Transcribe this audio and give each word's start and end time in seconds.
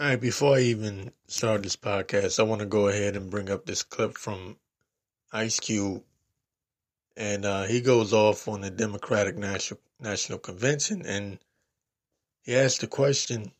All 0.00 0.08
right, 0.08 0.20
before 0.20 0.56
I 0.56 0.60
even 0.60 1.12
start 1.26 1.62
this 1.62 1.76
podcast, 1.76 2.40
I 2.40 2.44
want 2.44 2.60
to 2.60 2.66
go 2.66 2.88
ahead 2.88 3.14
and 3.14 3.30
bring 3.30 3.50
up 3.50 3.66
this 3.66 3.82
clip 3.82 4.18
from 4.18 4.56
Ice 5.32 5.60
Cube. 5.60 6.02
And 7.16 7.44
uh, 7.44 7.64
he 7.64 7.80
goes 7.80 8.12
off 8.12 8.48
on 8.48 8.62
the 8.62 8.70
Democratic 8.70 9.36
National, 9.36 9.80
National 10.00 10.38
Convention 10.38 11.04
and 11.06 11.38
he 12.42 12.56
asks 12.56 12.78
the 12.78 12.88
question, 12.88 13.52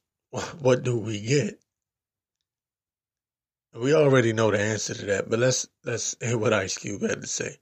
What 0.58 0.82
do 0.82 0.98
we 0.98 1.21
get? 1.21 1.60
We 3.74 3.94
already 3.94 4.33
know 4.33 4.51
the 4.51 4.60
answer 4.60 4.92
to 4.94 5.06
that, 5.06 5.30
but 5.30 5.38
let's 5.38 5.67
let's 5.85 6.14
hear 6.21 6.37
what 6.37 6.53
Ice 6.53 6.76
Cube 6.76 7.01
had 7.03 7.22
to 7.22 7.26
say. 7.26 7.56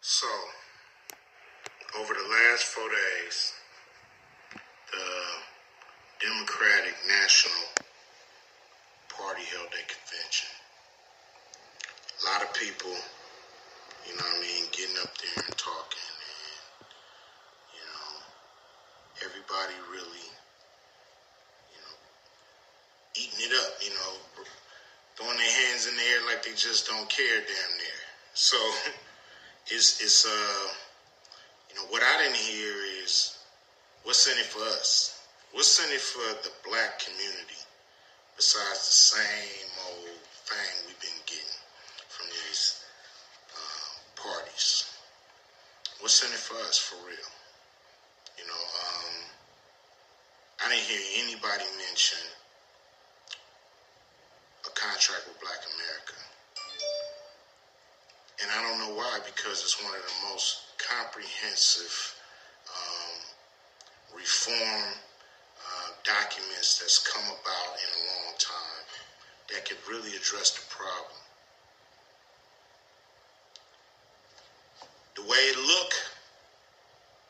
So, 0.00 0.26
over 2.00 2.12
the 2.14 2.28
last 2.28 2.64
four 2.64 2.88
days, 2.88 3.52
the 4.90 6.26
Democratic 6.26 6.96
National 7.06 7.68
Party 9.08 9.42
held 9.54 9.68
a 9.68 9.84
convention. 9.86 10.48
A 12.20 12.32
lot 12.32 12.42
of 12.42 12.52
people, 12.88 13.04
you 14.06 14.16
know 14.16 14.24
what 14.24 14.38
I 14.38 14.40
mean, 14.40 14.64
getting 14.72 14.96
up 15.02 15.12
there 15.18 15.44
and 15.44 15.56
talking, 15.56 16.08
and, 16.08 16.88
you 17.74 17.84
know, 17.84 18.08
everybody 19.24 19.74
really, 19.90 20.28
you 21.72 21.80
know, 21.80 21.94
eating 23.14 23.40
it 23.40 23.52
up, 23.64 23.72
you 23.82 23.90
know, 23.90 24.44
throwing 25.16 25.36
their 25.36 25.56
hands 25.68 25.86
in 25.86 25.96
the 25.96 26.02
air 26.02 26.20
like 26.26 26.44
they 26.44 26.52
just 26.52 26.86
don't 26.86 27.08
care 27.08 27.40
damn 27.40 27.72
near. 27.78 28.00
So, 28.34 28.56
it's, 29.66 30.00
it's, 30.00 30.26
uh, 30.26 30.68
you 31.70 31.76
know, 31.76 31.86
what 31.90 32.02
I 32.02 32.22
didn't 32.22 32.36
hear 32.36 32.74
is 33.04 33.38
what's 34.04 34.26
in 34.26 34.38
it 34.38 34.46
for 34.46 34.62
us? 34.62 35.20
What's 35.52 35.84
in 35.84 35.92
it 35.92 36.00
for 36.00 36.24
the 36.44 36.52
black 36.68 37.00
community 37.00 37.60
besides 38.36 38.78
the 38.86 39.18
same 39.18 39.68
old 39.88 40.20
thing 40.46 40.86
we've 40.86 41.00
been 41.00 41.20
getting 41.26 41.67
from 42.18 42.26
these 42.26 42.82
uh, 43.54 43.90
parties? 44.18 44.90
What's 46.00 46.18
in 46.26 46.34
it 46.34 46.42
for 46.42 46.58
us 46.66 46.78
for 46.78 46.98
real? 47.06 47.30
You 48.38 48.46
know, 48.46 48.58
um, 48.58 49.14
I 50.66 50.74
didn't 50.74 50.90
hear 50.90 51.22
anybody 51.22 51.62
mention 51.86 52.18
a 54.66 54.70
contract 54.74 55.30
with 55.30 55.38
Black 55.38 55.62
America. 55.62 56.18
And 58.42 58.50
I 58.50 58.62
don't 58.62 58.78
know 58.78 58.94
why, 58.94 59.18
because 59.26 59.62
it's 59.62 59.82
one 59.82 59.94
of 59.94 60.02
the 60.02 60.18
most 60.30 60.74
comprehensive 60.78 61.94
um, 62.70 63.18
reform 64.14 64.94
uh, 65.58 65.88
documents 66.02 66.78
that's 66.78 66.98
come 66.98 67.26
about 67.26 67.70
in 67.78 67.90
a 67.94 68.02
long 68.10 68.34
time 68.38 68.86
that 69.50 69.66
could 69.66 69.78
really 69.90 70.14
address 70.14 70.54
the 70.54 70.62
problem. 70.70 71.18
Way 75.28 75.36
it 75.36 75.58
look, 75.58 75.92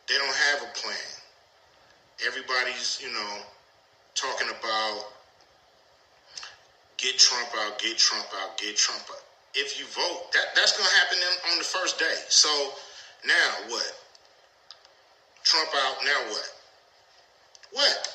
they 0.09 0.15
don't 0.15 0.39
have 0.55 0.63
a 0.63 0.73
plan. 0.79 1.11
Everybody's, 2.27 2.99
you 3.03 3.13
know, 3.13 3.43
talking 4.15 4.49
about 4.49 5.05
get 6.97 7.19
Trump 7.19 7.49
out, 7.59 7.79
get 7.79 7.99
Trump 7.99 8.27
out, 8.43 8.57
get 8.59 8.77
Trump 8.77 9.03
out. 9.11 9.23
If 9.55 9.79
you 9.79 9.87
vote, 9.87 10.33
that, 10.33 10.55
that's 10.55 10.77
going 10.77 10.89
to 10.89 10.95
happen 10.97 11.19
on 11.53 11.59
the 11.59 11.65
first 11.65 11.99
day. 11.99 12.15
So 12.29 12.49
now 13.27 13.69
what? 13.69 13.93
Trump 15.45 15.71
out, 15.75 15.97
now 16.05 16.31
what? 16.31 16.53
What? 17.73 18.09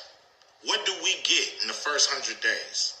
What 0.64 0.86
do 0.86 0.92
we 1.02 1.14
get 1.24 1.62
in 1.62 1.68
the 1.68 1.74
first 1.74 2.10
hundred 2.10 2.40
days? 2.40 2.94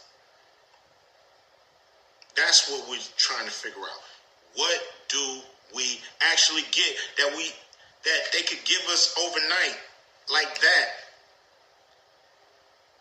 That's 2.36 2.70
what 2.70 2.88
we're 2.88 2.98
trying 3.16 3.46
to 3.46 3.52
figure 3.52 3.80
out. 3.80 4.00
What 4.56 4.80
do 5.08 5.40
we 5.74 6.00
actually 6.32 6.62
get 6.72 6.94
that 7.18 7.34
we 7.36 7.50
that 8.04 8.32
they 8.32 8.42
could 8.42 8.64
give 8.64 8.82
us 8.90 9.14
overnight 9.18 9.78
like 10.32 10.60
that? 10.60 10.88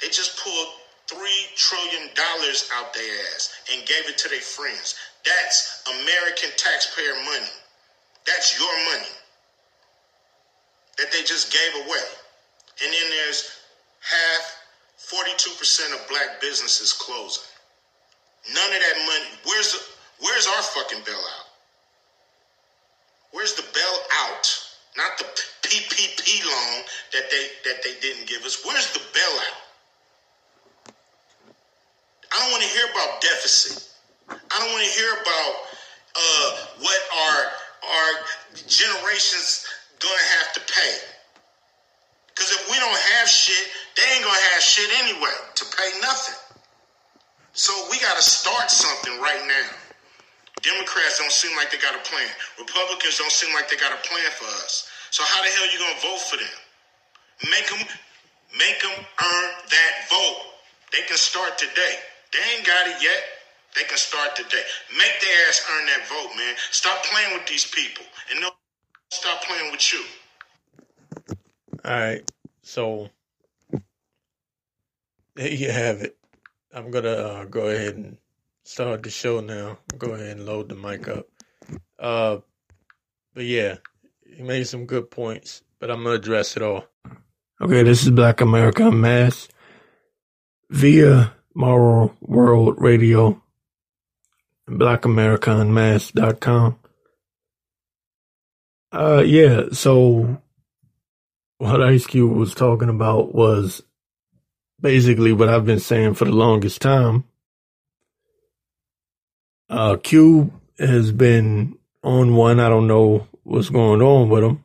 They 0.02 0.08
just 0.08 0.40
pulled 0.44 0.68
three 1.08 1.46
trillion 1.56 2.10
dollars 2.16 2.70
out 2.76 2.94
their 2.94 3.14
ass 3.34 3.54
and 3.72 3.86
gave 3.86 4.08
it 4.10 4.18
to 4.20 4.30
their 4.30 4.42
friends. 4.42 4.96
That's 5.26 5.84
American 6.02 6.50
taxpayer 6.58 7.16
money. 7.26 7.52
That's 8.26 8.60
your 8.60 8.74
money 8.92 9.12
that 10.98 11.12
they 11.12 11.24
just 11.24 11.52
gave 11.52 11.86
away. 11.86 12.08
And 12.84 12.92
then 12.92 13.10
there's 13.10 13.52
half, 14.02 14.58
42% 15.12 15.94
of 15.94 16.08
black 16.08 16.40
businesses 16.42 16.94
closing. 16.94 17.44
None 18.54 18.74
of 18.74 18.80
that 18.80 18.98
money. 19.06 19.30
Where's 19.46 19.72
the, 19.74 19.80
where's 20.20 20.48
our 20.48 20.62
fucking 20.64 21.00
bailout? 21.00 21.43
Where's 23.34 23.54
the 23.56 23.64
bailout? 23.64 24.46
Not 24.96 25.18
the 25.18 25.26
PPP 25.64 26.46
loan 26.46 26.86
that 27.14 27.30
they 27.32 27.48
that 27.66 27.84
they 27.84 27.94
didn't 28.00 28.28
give 28.28 28.46
us. 28.46 28.64
Where's 28.64 28.94
the 28.94 29.00
bailout? 29.00 29.64
I 32.32 32.40
don't 32.40 32.52
want 32.52 32.64
to 32.64 32.70
hear 32.70 32.86
about 32.94 33.22
deficit. 33.22 33.90
I 34.30 34.60
don't 34.60 34.72
want 34.72 34.86
to 34.86 34.94
hear 34.94 35.12
about 35.14 35.54
uh, 36.16 36.50
what 36.80 37.00
our 37.18 37.40
our 37.90 38.12
generations 38.68 39.66
gonna 40.00 40.28
have 40.40 40.54
to 40.54 40.62
pay. 40.72 40.94
Because 42.28 42.52
if 42.52 42.70
we 42.70 42.78
don't 42.78 43.02
have 43.18 43.28
shit, 43.28 43.68
they 43.98 44.04
ain't 44.16 44.24
gonna 44.24 44.46
have 44.54 44.62
shit 44.62 44.90
anyway 45.04 45.34
to 45.56 45.66
pay 45.76 45.90
nothing. 46.02 46.36
So 47.54 47.74
we 47.90 48.00
gotta 48.00 48.22
start 48.22 48.70
something 48.70 49.20
right 49.22 49.42
now. 49.48 49.83
Democrats 50.64 51.20
don't 51.20 51.32
seem 51.32 51.56
like 51.58 51.72
they 51.72 51.78
got 51.78 51.96
a 51.96 52.04
plan. 52.10 52.28
Republicans 52.60 53.20
don't 53.20 53.32
seem 53.32 53.54
like 53.54 53.70
they 53.70 53.78
got 53.78 53.94
a 53.94 54.02
plan 54.08 54.32
for 54.40 54.48
us. 54.66 54.90
So 55.12 55.24
how 55.28 55.44
the 55.44 55.50
hell 55.52 55.68
you 55.72 55.80
gonna 55.80 56.02
vote 56.02 56.22
for 56.22 56.38
them? 56.38 56.58
Make 57.52 57.70
them, 57.70 57.86
make 58.58 58.82
them 58.82 58.96
earn 58.98 59.50
that 59.70 59.94
vote. 60.10 60.42
They 60.92 61.02
can 61.08 61.18
start 61.18 61.58
today. 61.58 62.00
They 62.34 62.40
ain't 62.58 62.66
got 62.66 62.88
it 62.88 63.04
yet. 63.04 63.24
They 63.76 63.84
can 63.84 63.98
start 63.98 64.36
today. 64.36 64.62
Make 64.98 65.14
their 65.22 65.50
ass 65.50 65.66
earn 65.72 65.86
that 65.88 66.08
vote, 66.08 66.32
man. 66.38 66.56
Stop 66.72 67.04
playing 67.06 67.34
with 67.34 67.48
these 67.48 67.66
people, 67.70 68.06
and 68.32 68.42
no, 68.42 68.50
stop 69.12 69.44
playing 69.44 69.72
with 69.72 69.94
you. 69.94 70.04
All 71.86 71.92
right, 71.92 72.32
so 72.62 73.10
there 75.36 75.50
you 75.52 75.72
have 75.72 76.02
it. 76.02 76.18
I'm 76.74 76.92
gonna 76.92 77.10
uh, 77.10 77.46
go 77.46 77.68
ahead 77.70 77.96
and 77.96 78.18
start 78.64 79.04
the 79.04 79.10
show 79.10 79.42
now. 79.42 79.80
Go 79.98 80.14
ahead 80.14 80.38
and 80.38 80.46
load 80.46 80.70
the 80.70 80.76
mic 80.76 81.08
up. 81.08 81.26
Uh, 82.00 82.38
but 83.34 83.46
yeah, 83.46 83.78
he 84.26 84.44
made 84.44 84.68
some 84.68 84.86
good 84.86 85.10
points, 85.12 85.64
but 85.80 85.90
I'm 85.90 86.04
gonna 86.04 86.16
address 86.16 86.58
it 86.58 86.64
all. 86.64 86.86
Okay, 87.62 87.84
this 87.84 88.04
is 88.04 88.12
Black 88.12 88.42
America 88.42 88.92
Mass 88.92 89.48
via 90.70 91.34
Moral 91.56 92.14
World 92.22 92.76
Radio, 92.80 93.42
BlackAmericanMass.com. 94.70 96.80
Uh, 98.92 99.24
yeah, 99.26 99.64
so 99.72 100.42
what 101.58 101.82
Ice 101.82 102.06
Cube 102.06 102.36
was 102.36 102.54
talking 102.54 102.90
about 102.90 103.34
was 103.34 103.82
basically 104.80 105.32
what 105.32 105.50
I've 105.50 105.66
been 105.66 105.80
saying 105.80 106.14
for 106.16 106.26
the 106.26 106.32
longest 106.32 106.82
time. 106.82 107.24
Uh, 109.74 109.98
Cube 109.98 110.54
has 110.78 111.12
been 111.12 111.80
on 112.04 112.36
one. 112.36 112.60
I 112.60 112.70
don't 112.70 112.86
know 112.86 113.28
what's 113.42 113.70
going 113.70 114.04
on 114.04 114.30
with 114.30 114.44
him, 114.44 114.64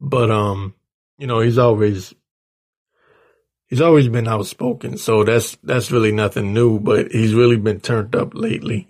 but 0.00 0.30
um, 0.30 0.72
you 1.18 1.26
know, 1.26 1.40
he's 1.40 1.58
always 1.58 2.14
he's 3.66 3.82
always 3.82 4.08
been 4.08 4.26
outspoken. 4.26 4.96
So 4.96 5.24
that's 5.24 5.58
that's 5.62 5.92
really 5.92 6.10
nothing 6.10 6.54
new. 6.54 6.80
But 6.80 7.12
he's 7.12 7.34
really 7.34 7.58
been 7.58 7.80
turned 7.80 8.16
up 8.16 8.32
lately, 8.32 8.88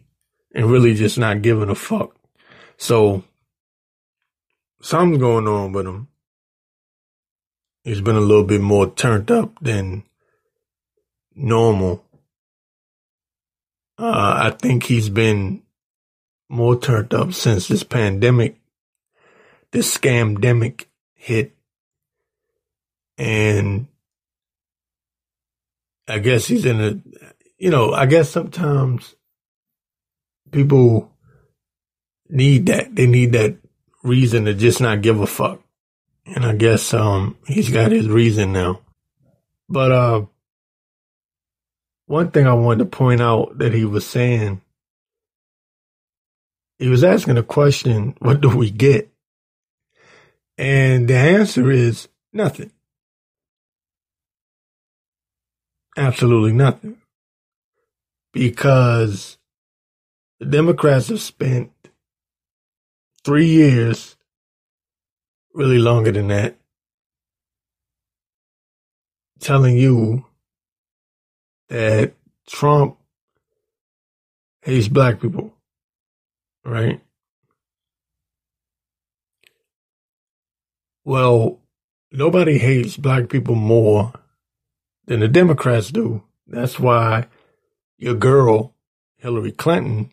and 0.55 0.71
really 0.71 0.95
just 0.95 1.19
not 1.19 1.43
giving 1.43 1.69
a 1.69 1.75
fuck. 1.75 2.15
So 2.77 3.25
something's 4.81 5.19
going 5.19 5.49
on 5.49 5.73
with 5.73 5.89
him. 5.89 6.07
He's 7.83 8.01
been 8.01 8.15
a 8.15 8.21
little 8.21 8.45
bit 8.45 8.61
more 8.61 8.89
turned 8.89 9.33
up 9.33 9.59
than 9.61 10.05
normal. 11.35 12.05
Uh, 14.01 14.41
I 14.45 14.51
think 14.59 14.85
he's 14.85 15.11
been 15.11 15.63
more 16.49 16.81
turned 16.81 17.13
up 17.13 17.35
since 17.35 17.69
this 17.69 17.83
pandemic, 17.83 18.59
this 19.73 19.97
scamdemic 19.97 20.87
hit. 21.15 21.55
And 23.19 23.89
I 26.09 26.19
guess 26.19 26.47
he's 26.47 26.65
in 26.65 26.81
a, 26.81 27.01
you 27.59 27.71
know, 27.71 27.93
I 27.93 28.07
guess 28.07 28.31
sometimes 28.31 29.17
people 30.51 31.13
need 32.31 32.67
that. 32.67 32.97
They 32.97 33.07
need 33.07 33.33
that 33.33 33.59
reason 34.03 34.47
to 34.47 34.55
just 34.55 34.81
not 34.81 35.03
give 35.03 35.21
a 35.21 35.27
fuck 35.27 35.61
And 36.27 36.47
I 36.47 36.55
guess 36.55 36.95
um 36.95 37.37
he's 37.47 37.71
got 37.71 37.93
his 37.93 38.09
reason 38.09 38.53
now. 38.53 38.81
But 39.69 39.93
uh 39.93 40.27
one 42.11 42.33
thing 42.33 42.45
I 42.45 42.55
wanted 42.55 42.79
to 42.81 42.85
point 42.87 43.21
out 43.21 43.59
that 43.59 43.73
he 43.73 43.85
was 43.85 44.05
saying 44.05 44.61
he 46.81 46.89
was 46.89 47.05
asking 47.05 47.39
a 47.39 47.45
question, 47.45 48.17
what 48.19 48.41
do 48.41 48.49
we 48.49 48.69
get? 48.69 49.09
And 50.59 51.07
the 51.07 51.15
answer 51.15 51.71
is 51.71 52.09
nothing. 52.33 52.73
Absolutely 55.97 56.53
nothing. 56.53 56.97
Because 58.33 59.39
the 60.41 60.47
Democrats 60.47 61.11
have 61.11 61.21
spent 61.21 61.71
three 63.25 63.47
years, 63.47 64.17
really 65.55 65.79
longer 65.79 66.11
than 66.11 66.27
that, 66.27 66.57
telling 69.39 69.77
you 69.77 70.25
that 71.71 72.15
Trump 72.49 72.99
hates 74.63 74.89
black 74.89 75.21
people, 75.21 75.55
right? 76.65 77.01
Well, 81.05 81.61
nobody 82.13 82.59
hates 82.59 82.97
black 82.97 83.29
people 83.29 83.55
more 83.55 84.13
than 85.07 85.21
the 85.21 85.29
Democrats 85.29 85.91
do. 85.91 86.25
That's 86.47 86.79
why 86.79 87.29
your 87.99 88.15
girl, 88.15 88.75
Hillary 89.19 89.53
Clinton, 89.53 90.13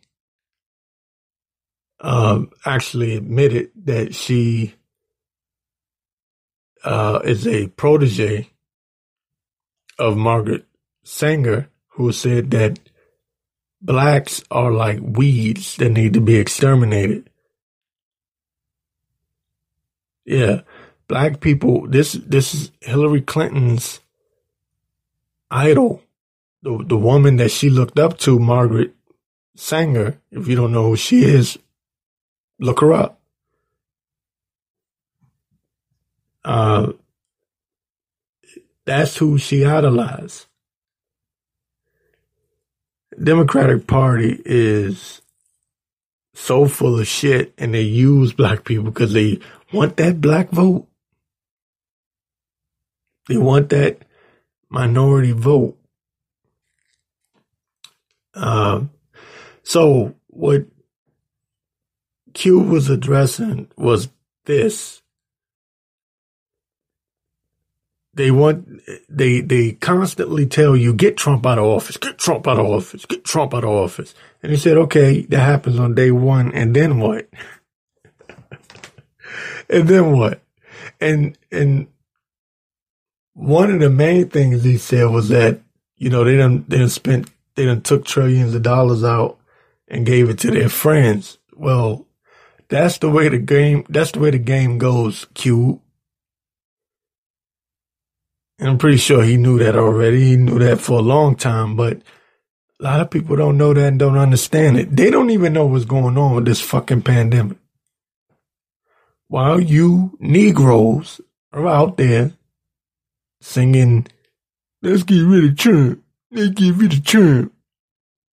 um, 2.00 2.52
actually 2.66 3.16
admitted 3.16 3.72
that 3.86 4.14
she 4.14 4.76
uh, 6.84 7.20
is 7.24 7.48
a 7.48 7.68
protege 7.68 8.50
of 9.98 10.16
Margaret 10.16 10.67
Sanger, 11.08 11.70
who 11.90 12.12
said 12.12 12.52
that 12.52 12.80
blacks 13.82 14.44
are 14.52 14.72
like 14.72 15.00
weeds 15.02 15.76
that 15.78 15.90
need 15.90 16.14
to 16.14 16.22
be 16.22 16.36
exterminated. 16.36 17.30
Yeah, 20.26 20.62
black 21.08 21.40
people. 21.40 21.88
This 21.88 22.14
this 22.14 22.54
is 22.54 22.72
Hillary 22.82 23.22
Clinton's 23.22 24.02
idol, 25.50 26.04
the 26.62 26.84
the 26.86 26.98
woman 26.98 27.38
that 27.38 27.52
she 27.52 27.70
looked 27.70 27.98
up 27.98 28.18
to, 28.20 28.40
Margaret 28.40 28.94
Sanger. 29.56 30.20
If 30.32 30.48
you 30.48 30.56
don't 30.56 30.74
know 30.74 30.90
who 30.90 30.98
she 30.98 31.24
is, 31.24 31.58
Look 32.60 32.82
her 32.82 32.94
up. 32.94 33.22
Uh, 36.44 36.94
that's 38.86 39.18
who 39.18 39.38
she 39.38 39.66
idolized. 39.66 40.46
Democratic 43.22 43.88
Party 43.88 44.42
is 44.46 45.22
so 46.34 46.68
full 46.68 47.00
of 47.00 47.08
shit 47.08 47.54
and 47.58 47.74
they 47.74 47.82
use 47.82 48.32
black 48.32 48.64
people 48.64 48.86
because 48.86 49.14
they 49.14 49.40
want 49.74 49.98
that 49.98 50.22
black 50.22 50.50
vote. 50.50 50.88
They 53.28 53.38
want 53.38 53.70
that 53.70 54.04
minority 54.70 55.32
vote. 55.32 55.78
Uh, 58.34 58.82
so 59.64 60.14
what 60.28 60.66
Q 62.34 62.60
was 62.60 62.90
addressing 62.90 63.70
was 63.76 64.10
this. 64.46 65.02
They 68.18 68.32
want 68.32 68.82
they 69.08 69.42
they 69.42 69.74
constantly 69.74 70.48
tell 70.48 70.76
you 70.76 70.92
get 70.92 71.18
Trump 71.18 71.46
out 71.46 71.60
of 71.60 71.66
office, 71.66 71.98
get 71.98 72.18
Trump 72.18 72.48
out 72.48 72.58
of 72.58 72.66
office, 72.66 73.06
get 73.06 73.24
Trump 73.24 73.54
out 73.54 73.64
of 73.64 73.70
office. 73.70 74.16
And 74.42 74.52
he 74.52 74.58
said, 74.58 74.76
okay, 74.76 75.22
that 75.22 75.40
happens 75.40 75.78
on 75.78 75.94
day 75.94 76.10
one, 76.10 76.52
and 76.52 76.76
then 76.76 77.00
what? 77.00 77.30
and 79.70 79.88
then 79.88 80.18
what? 80.18 80.42
And 81.00 81.38
and 81.52 81.88
one 83.34 83.70
of 83.70 83.80
the 83.80 83.90
main 83.92 84.30
things 84.30 84.64
he 84.64 84.80
said 84.80 85.12
was 85.12 85.30
that 85.30 85.62
you 85.96 86.10
know 86.10 86.24
they 86.24 86.38
done 86.38 86.66
they 86.68 86.80
done 86.80 86.90
spent 86.90 87.30
they 87.54 87.66
done 87.66 87.82
took 87.82 88.04
trillions 88.04 88.56
of 88.56 88.64
dollars 88.64 89.04
out 89.04 89.38
and 89.88 90.08
gave 90.08 90.28
it 90.28 90.40
to 90.40 90.50
their 90.50 90.70
friends. 90.70 91.38
Well, 91.56 92.08
that's 92.68 92.98
the 92.98 93.12
way 93.12 93.30
the 93.30 93.38
game. 93.38 93.86
That's 93.90 94.12
the 94.12 94.20
way 94.20 94.32
the 94.32 94.40
game 94.40 94.80
goes. 94.80 95.28
Q. 95.36 95.82
And 98.60 98.70
I'm 98.70 98.78
pretty 98.78 98.98
sure 98.98 99.24
he 99.24 99.38
knew 99.38 99.60
that 99.60 99.76
already. 99.76 100.30
He 100.30 100.36
knew 100.36 100.60
that 100.60 100.80
for 100.80 101.00
a 101.00 101.04
long 101.04 101.36
time, 101.36 101.76
but 101.76 102.02
a 102.80 102.84
lot 102.84 103.02
of 103.02 103.10
people 103.10 103.36
don't 103.36 103.58
know 103.58 103.74
that 103.74 103.88
and 103.88 104.00
don't 104.00 104.18
understand 104.18 104.78
it. 104.78 104.96
They 104.96 105.12
don't 105.12 105.30
even 105.30 105.54
know 105.54 105.66
what's 105.66 105.86
going 105.86 106.18
on 106.18 106.36
with 106.36 106.46
this 106.46 106.62
fucking 106.62 107.04
pandemic. 107.04 107.58
While 109.28 109.60
you 109.60 110.18
Negroes 110.20 111.22
are 111.52 111.68
out 111.68 111.98
there 111.98 112.32
singing, 113.42 114.08
let's 114.82 115.04
get 115.04 115.22
rid 115.22 115.44
of 115.44 115.58
Trump. 115.58 116.04
Let's 116.32 116.50
get 116.50 116.76
rid 116.76 116.94
of 116.94 117.04
Trump. 117.04 117.54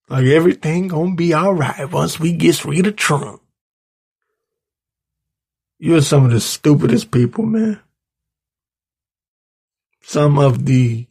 Like 0.08 0.24
everything 0.24 0.88
gonna 0.88 1.14
be 1.14 1.34
alright 1.34 1.92
once 1.92 2.18
we 2.18 2.32
get 2.32 2.64
rid 2.64 2.86
of 2.86 2.96
Trump. 2.96 3.42
You're 5.78 6.02
some 6.02 6.24
of 6.24 6.32
the 6.32 6.40
stupidest 6.40 7.10
people, 7.10 7.44
man. 7.44 7.80
Some 10.08 10.38
of 10.38 10.64
the 10.64 11.06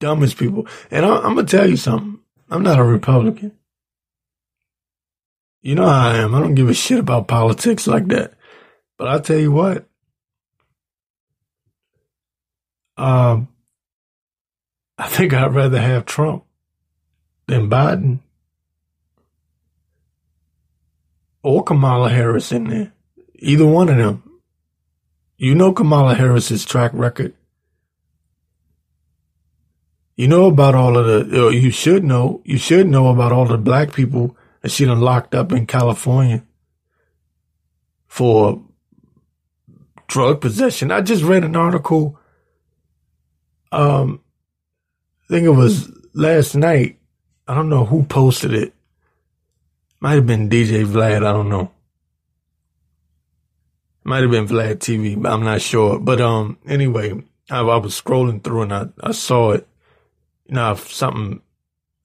dumbest 0.00 0.36
people. 0.36 0.66
And 0.90 1.06
I, 1.06 1.26
am 1.26 1.32
going 1.32 1.46
to 1.46 1.56
tell 1.56 1.66
you 1.66 1.78
something. 1.78 2.20
I'm 2.50 2.62
not 2.62 2.78
a 2.78 2.84
Republican. 2.84 3.52
You 5.62 5.74
know 5.76 5.86
how 5.86 6.10
I 6.10 6.18
am. 6.18 6.34
I 6.34 6.40
don't 6.40 6.54
give 6.54 6.68
a 6.68 6.74
shit 6.74 6.98
about 6.98 7.26
politics 7.26 7.86
like 7.86 8.08
that. 8.08 8.34
But 8.98 9.08
I'll 9.08 9.22
tell 9.22 9.38
you 9.38 9.50
what. 9.50 9.88
Um, 12.98 13.48
I 14.98 15.08
think 15.08 15.32
I'd 15.32 15.54
rather 15.54 15.80
have 15.80 16.04
Trump 16.04 16.44
than 17.46 17.70
Biden 17.70 18.18
or 21.42 21.64
Kamala 21.64 22.10
Harris 22.10 22.52
in 22.52 22.64
there. 22.64 22.92
Either 23.36 23.66
one 23.66 23.88
of 23.88 23.96
them. 23.96 24.22
You 25.38 25.54
know 25.54 25.72
Kamala 25.72 26.14
Harris's 26.14 26.66
track 26.66 26.90
record. 26.92 27.32
You 30.18 30.26
know 30.26 30.46
about 30.46 30.74
all 30.74 30.98
of 30.98 31.06
the, 31.06 31.50
you 31.50 31.70
should 31.70 32.02
know, 32.02 32.42
you 32.44 32.58
should 32.58 32.88
know 32.88 33.06
about 33.06 33.30
all 33.30 33.46
the 33.46 33.56
black 33.56 33.92
people 33.92 34.36
that 34.62 34.72
she 34.72 34.84
done 34.84 35.00
locked 35.00 35.32
up 35.32 35.52
in 35.52 35.64
California 35.64 36.42
for 38.08 38.60
drug 40.08 40.40
possession. 40.40 40.90
I 40.90 41.02
just 41.02 41.22
read 41.22 41.44
an 41.44 41.54
article, 41.54 42.18
um, 43.70 44.20
I 45.22 45.34
think 45.34 45.46
it 45.46 45.50
was 45.50 45.88
last 46.14 46.56
night. 46.56 46.98
I 47.46 47.54
don't 47.54 47.68
know 47.68 47.84
who 47.84 48.02
posted 48.02 48.52
it. 48.52 48.74
Might 50.00 50.16
have 50.16 50.26
been 50.26 50.50
DJ 50.50 50.84
Vlad. 50.84 51.18
I 51.18 51.32
don't 51.32 51.48
know. 51.48 51.70
Might 54.02 54.22
have 54.22 54.32
been 54.32 54.48
Vlad 54.48 54.78
TV, 54.78 55.22
but 55.22 55.30
I'm 55.30 55.44
not 55.44 55.62
sure. 55.62 56.00
But 56.00 56.20
um, 56.20 56.58
anyway, 56.66 57.22
I, 57.48 57.60
I 57.60 57.76
was 57.76 58.00
scrolling 58.00 58.42
through 58.42 58.62
and 58.62 58.74
I, 58.74 58.88
I 59.00 59.12
saw 59.12 59.52
it. 59.52 59.68
You 60.48 60.54
know, 60.54 60.72
if 60.72 60.92
something 60.92 61.42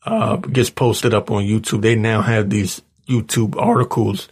uh, 0.06 0.36
gets 0.38 0.70
posted 0.70 1.14
up 1.14 1.32
on 1.32 1.44
YouTube, 1.44 1.82
they 1.82 1.96
now 1.96 2.22
have 2.22 2.50
these 2.50 2.82
YouTube 3.08 3.56
articles 3.58 4.30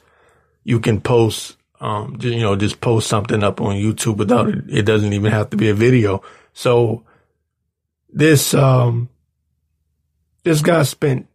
you 0.63 0.79
can 0.79 1.01
post. 1.01 1.57
Um, 1.79 2.17
you 2.19 2.39
know, 2.41 2.55
just 2.55 2.79
post 2.79 3.07
something 3.07 3.43
up 3.43 3.59
on 3.59 3.75
YouTube 3.75 4.17
without 4.17 4.49
it. 4.49 4.63
It 4.69 4.83
doesn't 4.83 5.13
even 5.13 5.31
have 5.31 5.49
to 5.49 5.57
be 5.57 5.69
a 5.69 5.73
video. 5.73 6.21
So 6.53 7.03
this 8.09 8.53
um, 8.53 9.09
this 10.43 10.61
guy 10.61 10.83
spent 10.83 11.27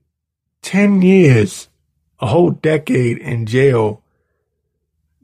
ten 0.62 1.02
years, 1.02 1.68
a 2.21 2.26
whole 2.26 2.50
decade 2.50 3.18
in 3.18 3.47
jail 3.47 4.02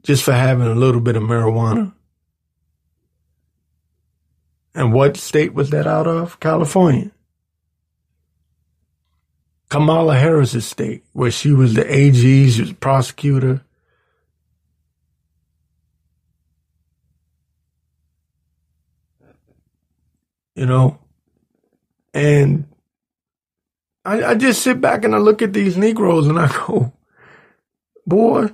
just 0.01 0.23
for 0.23 0.33
having 0.33 0.67
a 0.67 0.75
little 0.75 0.99
bit 0.99 1.15
of 1.15 1.23
marijuana. 1.23 1.93
And 4.75 4.91
what 4.91 5.15
state 5.15 5.53
was 5.53 5.69
that 5.69 5.87
out 5.87 6.07
of? 6.07 6.39
California. 6.39 7.11
Kamala 9.73 10.15
Harris's 10.15 10.67
state, 10.67 11.03
where 11.13 11.31
she 11.31 11.51
was 11.51 11.73
the 11.73 11.91
AG, 11.91 12.51
she 12.51 12.61
was 12.61 12.73
prosecutor. 12.73 13.63
You 20.53 20.67
know, 20.67 20.99
and 22.13 22.67
I, 24.05 24.23
I 24.23 24.35
just 24.35 24.61
sit 24.61 24.79
back 24.79 25.03
and 25.03 25.15
I 25.15 25.17
look 25.17 25.41
at 25.41 25.53
these 25.53 25.75
Negroes 25.75 26.27
and 26.27 26.37
I 26.37 26.49
go, 26.67 26.93
boy, 28.05 28.49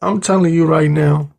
I'm 0.00 0.20
telling 0.20 0.54
you 0.54 0.64
right 0.64 0.88
now, 0.88 1.32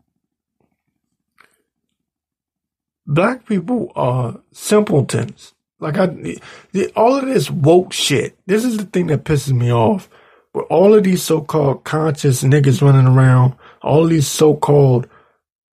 black 3.07 3.45
people 3.45 3.93
are 3.95 4.41
simpletons. 4.51 5.53
Like 5.81 5.97
I, 5.97 6.05
the, 6.71 6.91
all 6.95 7.17
of 7.17 7.25
this 7.25 7.49
woke 7.49 7.91
shit. 7.91 8.37
This 8.45 8.63
is 8.63 8.77
the 8.77 8.85
thing 8.85 9.07
that 9.07 9.25
pisses 9.25 9.51
me 9.51 9.73
off. 9.73 10.07
With 10.53 10.65
all 10.69 10.93
of 10.93 11.03
these 11.03 11.23
so-called 11.23 11.83
conscious 11.83 12.43
niggas 12.43 12.81
running 12.81 13.07
around, 13.07 13.55
all 13.81 14.05
these 14.05 14.27
so-called 14.27 15.07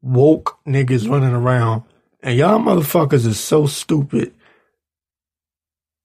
woke 0.02 0.58
niggas 0.66 1.08
running 1.10 1.34
around, 1.34 1.82
and 2.22 2.38
y'all 2.38 2.58
motherfuckers 2.58 3.26
is 3.26 3.38
so 3.38 3.66
stupid. 3.66 4.32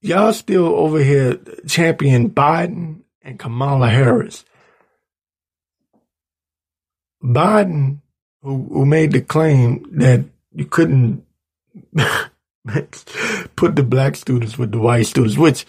Y'all 0.00 0.32
still 0.32 0.66
over 0.66 0.98
here 0.98 1.38
champion 1.66 2.30
Biden 2.30 3.02
and 3.22 3.38
Kamala 3.38 3.88
Harris. 3.88 4.44
Biden, 7.22 7.98
who, 8.42 8.68
who 8.70 8.84
made 8.84 9.12
the 9.12 9.22
claim 9.22 9.86
that 9.98 10.24
you 10.52 10.66
couldn't 10.66 11.24
put 13.56 13.76
the 13.76 13.82
black 13.82 14.16
students 14.16 14.58
with 14.58 14.72
the 14.72 14.78
white 14.78 15.06
students, 15.06 15.36
which, 15.36 15.66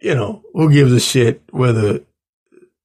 you 0.00 0.14
know, 0.14 0.42
who 0.52 0.72
gives 0.72 0.92
a 0.92 1.00
shit 1.00 1.42
whether 1.50 2.00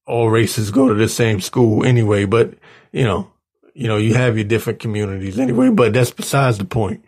all 0.07 0.29
races 0.29 0.71
go 0.71 0.87
to 0.87 0.95
the 0.95 1.07
same 1.07 1.39
school 1.39 1.85
anyway, 1.85 2.25
but, 2.25 2.53
you 2.91 3.03
know, 3.03 3.31
you 3.73 3.87
know, 3.87 3.97
you 3.97 4.13
have 4.13 4.37
your 4.37 4.43
different 4.45 4.79
communities 4.79 5.39
anyway, 5.39 5.69
but 5.69 5.93
that's 5.93 6.11
besides 6.11 6.57
the 6.57 6.65
point. 6.65 7.03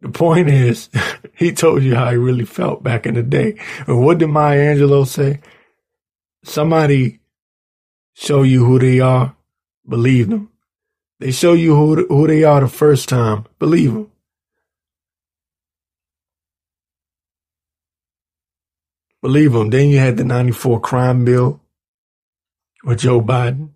The 0.00 0.08
point 0.08 0.48
is, 0.48 0.88
he 1.36 1.52
told 1.52 1.82
you 1.82 1.94
how 1.94 2.10
he 2.10 2.16
really 2.16 2.44
felt 2.44 2.82
back 2.82 3.06
in 3.06 3.14
the 3.14 3.22
day. 3.22 3.58
And 3.86 4.04
what 4.04 4.18
did 4.18 4.28
Maya 4.28 4.74
Angelou 4.74 5.06
say? 5.06 5.40
Somebody 6.44 7.20
show 8.14 8.42
you 8.42 8.64
who 8.64 8.78
they 8.78 8.98
are, 9.00 9.36
believe 9.88 10.28
them. 10.28 10.50
They 11.20 11.30
show 11.30 11.52
you 11.52 11.76
who, 11.76 12.06
who 12.06 12.26
they 12.26 12.42
are 12.42 12.60
the 12.60 12.68
first 12.68 13.08
time, 13.08 13.46
believe 13.60 13.92
them. 13.92 14.11
Believe 19.22 19.52
them. 19.52 19.70
Then 19.70 19.88
you 19.88 19.98
had 19.98 20.16
the 20.16 20.24
94 20.24 20.80
crime 20.80 21.24
bill 21.24 21.62
with 22.84 22.98
Joe 23.00 23.22
Biden. 23.22 23.70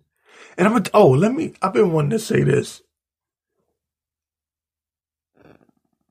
And 0.57 0.67
I'm 0.67 0.73
gonna, 0.73 0.89
oh, 0.93 1.09
let 1.09 1.33
me, 1.33 1.53
I've 1.61 1.73
been 1.73 1.93
wanting 1.93 2.11
to 2.11 2.19
say 2.19 2.43
this. 2.43 2.81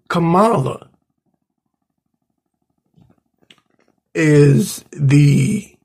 Kamala 0.08 0.88
is 4.14 4.84
the 4.92 5.76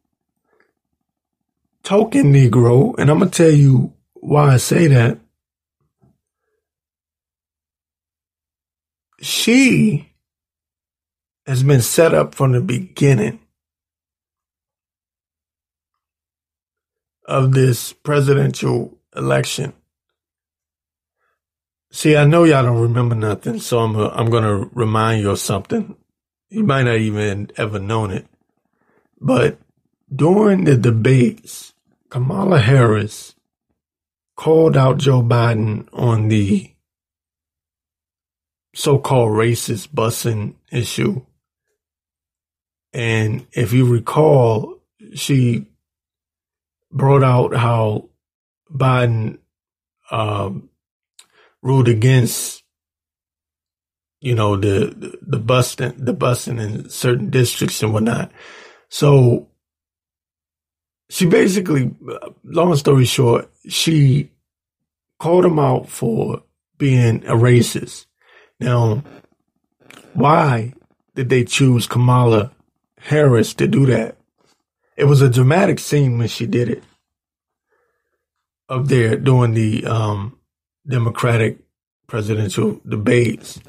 token 1.84 2.32
Negro, 2.34 2.96
and 2.98 3.12
I'm 3.12 3.20
gonna 3.20 3.32
tell 3.32 3.52
you 3.52 3.94
why 4.14 4.54
I 4.54 4.58
say 4.58 4.88
that. 4.88 5.20
She 9.22 10.10
has 11.46 11.64
been 11.64 11.82
set 11.82 12.14
up 12.14 12.34
from 12.34 12.54
the 12.54 12.62
beginning 12.62 13.41
of 17.32 17.54
this 17.54 17.94
presidential 17.94 18.98
election. 19.16 19.72
See, 21.90 22.18
I 22.18 22.26
know 22.26 22.44
y'all 22.44 22.64
don't 22.64 22.82
remember 22.82 23.16
nothing, 23.16 23.60
so 23.60 23.80
I'm 23.80 23.96
uh, 23.96 24.10
I'm 24.10 24.30
to 24.30 24.70
remind 24.74 25.22
you 25.22 25.32
of 25.32 25.40
something. 25.40 25.96
You 26.50 26.66
might 26.66 26.84
not 26.84 26.98
even 26.98 27.50
ever 27.56 27.80
known 27.80 28.12
it, 28.12 28.28
but 29.20 29.58
during 30.14 30.66
the 30.66 30.76
debates, 30.76 31.74
Kamala 32.10 32.60
Harris 32.60 33.34
called 34.36 34.76
out 34.76 34.98
Joe 34.98 35.22
Biden 35.22 35.88
on 35.94 36.28
the 36.28 36.70
so-called 38.76 39.32
racist 39.32 39.88
busing 39.90 40.56
issue. 40.70 41.22
And 42.92 43.48
if 43.54 43.72
you 43.72 43.86
recall, 43.86 44.80
she 45.14 45.71
brought 46.92 47.24
out 47.24 47.56
how 47.56 48.10
Biden 48.72 49.40
um, 50.10 50.70
ruled 51.62 51.88
against, 51.88 52.64
you 54.20 54.36
know, 54.36 54.56
the 54.56 55.18
the 55.22 55.40
busting 55.40 55.94
the 55.98 56.14
busing 56.14 56.60
in 56.62 56.90
certain 56.90 57.30
districts 57.30 57.82
and 57.82 57.94
whatnot. 57.94 58.32
So 58.90 59.48
she 61.10 61.26
basically, 61.26 61.94
long 62.44 62.76
story 62.76 63.06
short, 63.06 63.52
she 63.68 64.32
called 65.20 65.46
him 65.46 65.60
out 65.60 65.90
for 65.90 66.44
being 66.78 67.26
a 67.26 67.34
racist. 67.34 68.06
Now, 68.60 69.04
why 70.14 70.74
did 71.16 71.30
they 71.30 71.44
choose 71.44 71.86
Kamala 71.86 72.52
Harris 72.98 73.54
to 73.56 73.68
do 73.68 73.86
that? 73.88 74.18
It 74.98 75.06
was 75.06 75.22
a 75.22 75.30
dramatic 75.30 75.80
scene 75.80 76.18
when 76.18 76.28
she 76.28 76.46
did 76.46 76.70
it. 76.70 76.84
Up 78.70 78.86
there 78.86 79.18
during 79.18 79.54
the 79.54 79.86
um, 79.86 80.40
Democratic 80.88 81.60
presidential 82.08 82.82
debates. 82.88 83.60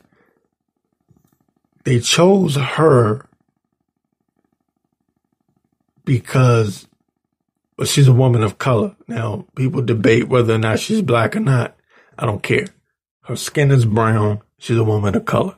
They 1.85 2.01
chose 2.01 2.57
her 2.57 3.27
because 6.05 6.87
well, 7.77 7.87
she's 7.87 8.09
a 8.09 8.13
woman 8.13 8.43
of 8.43 8.59
color. 8.59 8.95
Now, 9.09 9.47
people 9.57 9.83
debate 9.83 10.29
whether 10.29 10.55
or 10.55 10.59
not 10.59 10.79
she's 10.79 11.03
black 11.03 11.35
or 11.35 11.41
not. 11.41 11.77
I 12.19 12.27
don't 12.27 12.43
care. 12.43 12.67
Her 13.23 13.37
skin 13.37 13.71
is 13.71 13.85
brown. 13.85 14.41
She's 14.59 14.77
a 14.77 14.85
woman 14.85 15.17
of 15.17 15.25
color. 15.25 15.57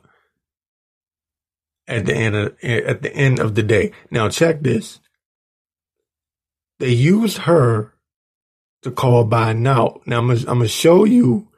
At 1.86 2.06
the 2.06 2.14
end 2.14 2.34
of 2.34 2.56
at 2.62 3.02
the 3.02 3.14
end 3.14 3.38
of 3.38 3.54
the 3.54 3.62
day. 3.62 3.92
Now 4.10 4.30
check 4.30 4.62
this. 4.62 5.00
They 6.84 6.92
used 6.92 7.38
her 7.38 7.94
to 8.82 8.90
call 8.90 9.26
Biden 9.26 9.66
out. 9.66 10.02
Now 10.06 10.18
I'm 10.18 10.26
gonna, 10.26 10.40
I'm 10.40 10.58
gonna 10.58 10.68
show 10.68 11.04
you 11.04 11.48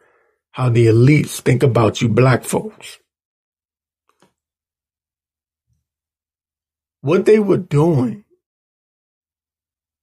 how 0.52 0.68
the 0.68 0.86
elites 0.86 1.40
think 1.40 1.64
about 1.64 2.00
you 2.00 2.08
black 2.08 2.44
folks. 2.44 3.00
What 7.00 7.26
they 7.26 7.40
were 7.40 7.56
doing, 7.56 8.22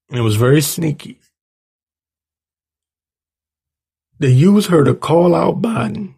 and 0.10 0.20
it 0.20 0.24
was 0.24 0.36
very 0.36 0.60
sneaky. 0.60 1.22
They 4.20 4.28
used 4.28 4.72
her 4.72 4.84
to 4.84 4.94
call 4.94 5.36
out 5.36 5.62
Biden 5.62 6.16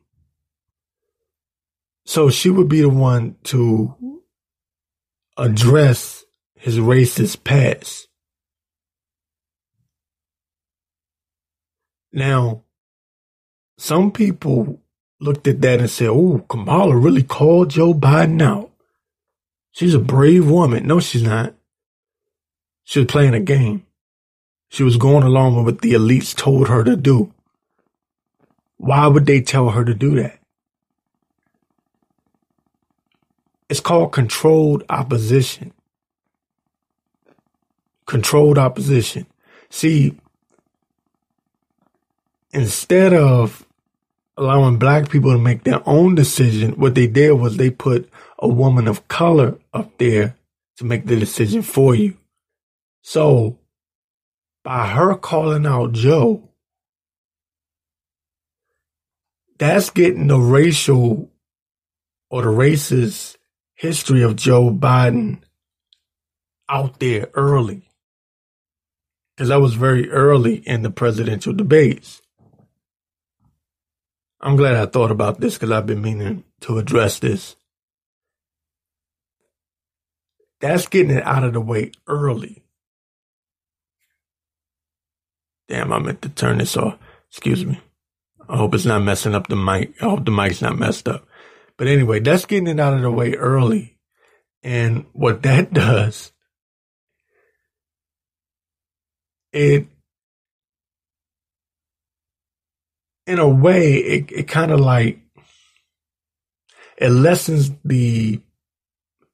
so 2.06 2.32
she 2.32 2.50
would 2.50 2.70
be 2.70 2.82
the 2.82 2.90
one 2.90 3.36
to 3.44 4.24
address 5.38 6.26
his 6.56 6.80
racist 6.80 7.44
past. 7.44 8.08
Now, 12.16 12.64
some 13.78 14.10
people 14.10 14.80
looked 15.20 15.48
at 15.48 15.60
that 15.62 15.82
and 15.82 15.90
said, 15.90 16.08
Oh, 16.08 16.46
Kamala 16.50 16.96
really 16.96 17.24
called 17.24 17.72
Joe 17.72 17.94
Biden 17.94 18.42
out. 18.42 18.72
She's 19.74 19.94
a 19.94 20.00
brave 20.00 20.50
woman. 20.50 20.88
No, 20.88 21.02
she's 21.02 21.24
not. 21.24 21.54
She 22.86 23.00
was 23.00 23.08
playing 23.08 23.34
a 23.34 23.42
game. 23.42 23.86
She 24.70 24.82
was 24.82 24.96
going 24.96 25.24
along 25.24 25.58
with 25.58 25.66
what 25.66 25.82
the 25.82 25.92
elites 25.92 26.34
told 26.34 26.70
her 26.70 26.86
to 26.86 26.96
do. 26.96 27.34
Why 28.78 29.08
would 29.08 29.26
they 29.26 29.42
tell 29.42 29.72
her 29.72 29.84
to 29.84 29.94
do 29.94 30.16
that? 30.16 30.40
It's 33.68 33.82
called 33.82 34.14
controlled 34.14 34.84
opposition. 34.90 35.74
Controlled 38.06 38.58
opposition. 38.58 39.26
See, 39.70 40.16
instead 42.56 43.14
of 43.14 43.66
allowing 44.38 44.80
black 44.80 45.10
people 45.10 45.32
to 45.32 45.38
make 45.38 45.64
their 45.64 45.88
own 45.88 46.16
decision, 46.16 46.72
what 46.80 46.96
they 46.96 47.06
did 47.06 47.34
was 47.34 47.58
they 47.58 47.70
put 47.70 48.10
a 48.40 48.48
woman 48.48 48.88
of 48.88 49.08
color 49.08 49.58
up 49.74 49.98
there 49.98 50.36
to 50.78 50.86
make 50.86 51.06
the 51.06 51.20
decision 51.20 51.62
for 51.62 51.94
you. 51.94 52.18
So 53.02 53.60
by 54.64 54.88
her 54.88 55.16
calling 55.16 55.66
out 55.66 55.92
Joe, 55.92 56.50
that's 59.58 59.90
getting 59.90 60.28
the 60.28 60.40
racial 60.40 61.30
or 62.30 62.42
the 62.42 62.50
racist 62.50 63.38
history 63.74 64.22
of 64.22 64.36
Joe 64.36 64.72
Biden 64.72 65.40
out 66.70 67.00
there 67.00 67.30
early. 67.34 67.90
Because 69.36 69.50
that 69.50 69.62
was 69.62 69.74
very 69.74 70.10
early 70.10 70.56
in 70.56 70.82
the 70.82 70.90
presidential 70.90 71.54
debates. 71.54 72.22
I'm 74.42 74.56
glad 74.56 74.76
I 74.76 74.86
thought 74.86 75.12
about 75.12 75.40
this 75.40 75.56
because 75.56 75.72
I've 75.72 75.88
been 75.88 76.02
meaning 76.02 76.44
to 76.62 76.78
address 76.78 77.20
this. 77.20 77.56
That's 80.62 80.88
getting 80.88 81.16
it 81.16 81.24
out 81.26 81.44
of 81.44 81.54
the 81.54 81.62
way 81.62 81.92
early. 82.08 82.64
Damn, 85.68 85.92
I 85.92 86.00
meant 86.00 86.22
to 86.22 86.30
turn 86.30 86.60
this 86.60 86.78
off. 86.78 86.98
Excuse 87.30 87.66
me. 87.66 87.80
I 88.48 88.58
hope 88.58 88.76
it's 88.76 88.86
not 88.86 89.04
messing 89.04 89.34
up 89.34 89.48
the 89.48 89.56
mic. 89.56 89.94
I 90.02 90.06
hope 90.06 90.26
the 90.26 90.32
mic's 90.32 90.62
not 90.62 90.78
messed 90.78 91.08
up. 91.08 91.26
But 91.78 91.88
anyway, 91.88 92.20
that's 92.20 92.46
getting 92.46 92.68
it 92.68 92.80
out 92.80 92.94
of 92.94 93.02
the 93.02 93.12
way 93.12 93.34
early. 93.34 93.98
And 94.64 95.06
what 95.14 95.44
that 95.44 95.74
does, 95.74 96.32
it, 99.52 99.88
in 103.28 103.40
a 103.40 103.48
way, 103.48 103.96
it, 103.96 104.32
it 104.32 104.48
kind 104.48 104.72
of 104.72 104.80
like, 104.80 105.20
it 106.98 107.10
lessens 107.10 107.72
the, 107.84 108.42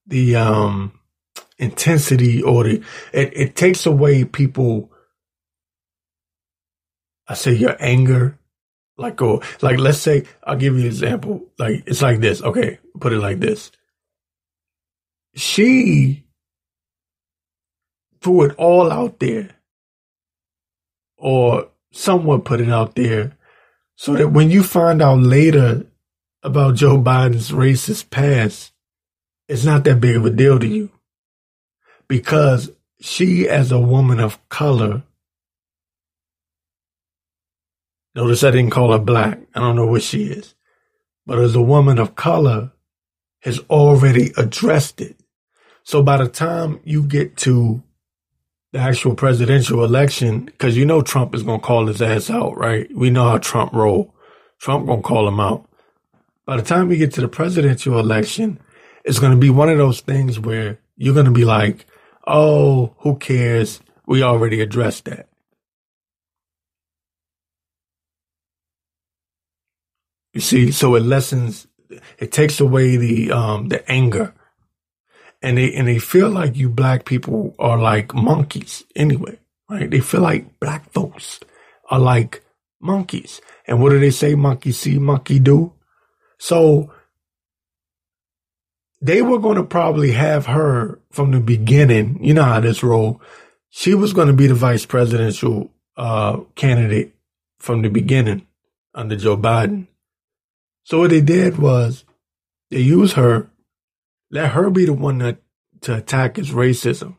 the, 0.07 0.35
um, 0.35 0.99
intensity 1.57 2.41
or 2.41 2.63
the, 2.63 2.83
it, 3.13 3.31
it 3.35 3.55
takes 3.55 3.85
away 3.85 4.25
people, 4.25 4.91
I 7.27 7.35
say 7.35 7.53
your 7.53 7.75
anger 7.79 8.37
like 9.01 9.15
go 9.15 9.41
like 9.61 9.79
let's 9.79 9.97
say 9.97 10.25
I'll 10.43 10.55
give 10.55 10.75
you 10.75 10.81
an 10.81 10.87
example. 10.87 11.45
Like 11.57 11.83
it's 11.87 12.01
like 12.01 12.19
this. 12.19 12.41
Okay, 12.41 12.79
put 12.99 13.13
it 13.13 13.19
like 13.19 13.39
this. 13.39 13.71
She 15.35 16.25
threw 18.21 18.43
it 18.43 18.55
all 18.57 18.91
out 18.91 19.19
there. 19.19 19.49
Or 21.17 21.69
someone 21.91 22.41
put 22.41 22.61
it 22.61 22.69
out 22.69 22.95
there 22.95 23.37
so 24.01 24.15
that 24.15 24.29
when 24.29 24.49
you 24.49 24.63
find 24.63 24.99
out 24.99 25.19
later 25.19 25.85
about 26.41 26.73
Joe 26.73 26.97
Biden's 26.97 27.51
racist 27.51 28.09
past, 28.09 28.73
it's 29.47 29.63
not 29.63 29.83
that 29.83 30.01
big 30.01 30.15
of 30.15 30.25
a 30.25 30.31
deal 30.31 30.57
to 30.57 30.65
you. 30.65 30.89
Because 32.07 32.71
she, 32.99 33.47
as 33.47 33.71
a 33.71 33.79
woman 33.79 34.19
of 34.19 34.39
color, 34.49 35.03
Notice 38.15 38.43
I 38.43 38.49
didn't 38.49 38.71
call 38.71 38.91
her 38.91 38.97
black. 38.97 39.39
I 39.53 39.59
don't 39.59 39.75
know 39.75 39.85
what 39.85 40.01
she 40.01 40.23
is. 40.23 40.55
But 41.27 41.37
as 41.37 41.53
a 41.53 41.61
woman 41.61 41.99
of 41.99 42.15
color, 42.15 42.71
has 43.41 43.59
already 43.69 44.31
addressed 44.35 44.99
it. 44.99 45.15
So 45.83 46.01
by 46.01 46.17
the 46.17 46.27
time 46.27 46.79
you 46.83 47.03
get 47.03 47.37
to 47.37 47.83
the 48.71 48.79
actual 48.79 49.15
presidential 49.15 49.83
election, 49.83 50.45
because 50.45 50.77
you 50.77 50.85
know 50.85 51.01
Trump 51.01 51.35
is 51.35 51.43
to 51.59 51.65
call 51.65 51.87
his 51.87 52.01
ass 52.01 52.29
out, 52.29 52.57
right? 52.57 52.89
We 52.95 53.09
know 53.09 53.29
how 53.29 53.37
Trump 53.37 53.73
roll. 53.73 54.15
Trump 54.59 54.87
to 55.03 55.07
call 55.07 55.27
him 55.27 55.39
out. 55.39 55.67
By 56.45 56.57
the 56.57 56.63
time 56.63 56.87
we 56.87 56.97
get 56.97 57.13
to 57.13 57.21
the 57.21 57.27
presidential 57.27 57.99
election, 57.99 58.59
it's 59.03 59.19
to 59.31 59.37
be 59.37 59.49
one 59.49 59.69
of 59.69 59.77
those 59.77 60.01
things 60.01 60.39
where 60.39 60.79
you're 60.95 61.13
to 61.25 61.31
be 61.31 61.45
like, 61.45 61.85
oh, 62.27 62.95
who 62.99 63.17
cares? 63.17 63.81
We 64.05 64.23
already 64.23 64.61
addressed 64.61 65.05
that. 65.05 65.27
You 70.33 70.41
see, 70.41 70.71
so 70.71 70.95
it 70.95 71.01
lessens, 71.01 71.67
it 72.17 72.31
takes 72.31 72.59
away 72.59 72.95
the, 72.95 73.31
um, 73.31 73.67
the 73.67 73.89
anger. 73.91 74.33
And 75.41 75.57
they, 75.57 75.73
and 75.73 75.87
they 75.87 75.99
feel 75.99 76.29
like 76.29 76.55
you 76.55 76.69
black 76.69 77.05
people 77.05 77.55
are 77.57 77.77
like 77.77 78.13
monkeys 78.13 78.83
anyway, 78.95 79.39
right? 79.69 79.89
They 79.89 79.99
feel 79.99 80.21
like 80.21 80.59
black 80.59 80.91
folks 80.91 81.39
are 81.89 81.99
like 81.99 82.43
monkeys. 82.79 83.41
And 83.65 83.81
what 83.81 83.89
do 83.89 83.99
they 83.99 84.11
say? 84.11 84.35
Monkey 84.35 84.71
see, 84.71 84.99
monkey 84.99 85.39
do. 85.39 85.73
So 86.37 86.91
they 89.01 89.21
were 89.21 89.39
going 89.39 89.57
to 89.57 89.63
probably 89.63 90.11
have 90.11 90.45
her 90.45 90.99
from 91.11 91.31
the 91.31 91.39
beginning. 91.39 92.23
You 92.23 92.33
know 92.33 92.43
how 92.43 92.59
this 92.59 92.83
role. 92.83 93.21
She 93.69 93.95
was 93.95 94.13
going 94.13 94.27
to 94.27 94.33
be 94.33 94.47
the 94.47 94.53
vice 94.53 94.85
presidential 94.85 95.71
uh, 95.97 96.41
candidate 96.55 97.15
from 97.59 97.81
the 97.81 97.89
beginning 97.89 98.45
under 98.93 99.15
Joe 99.15 99.37
Biden. 99.37 99.87
So 100.83 100.99
what 100.99 101.11
they 101.11 101.21
did 101.21 101.57
was 101.57 102.03
they 102.69 102.79
used 102.79 103.13
her, 103.13 103.49
let 104.31 104.51
her 104.51 104.69
be 104.69 104.85
the 104.85 104.93
one 104.93 105.17
that 105.19 105.41
to 105.81 105.95
attack 105.95 106.37
his 106.37 106.51
racism, 106.51 107.17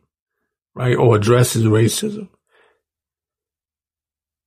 right? 0.75 0.96
Or 0.96 1.16
address 1.16 1.53
his 1.53 1.64
racism. 1.64 2.29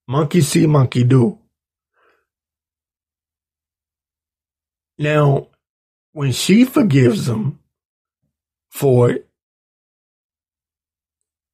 Monkey 0.07 0.41
see, 0.41 0.65
monkey 0.65 1.03
do. 1.03 1.39
Now, 4.97 5.47
when 6.13 6.31
she 6.31 6.63
forgives 6.63 7.25
them 7.25 7.59
for 8.69 9.11
it, 9.11 9.27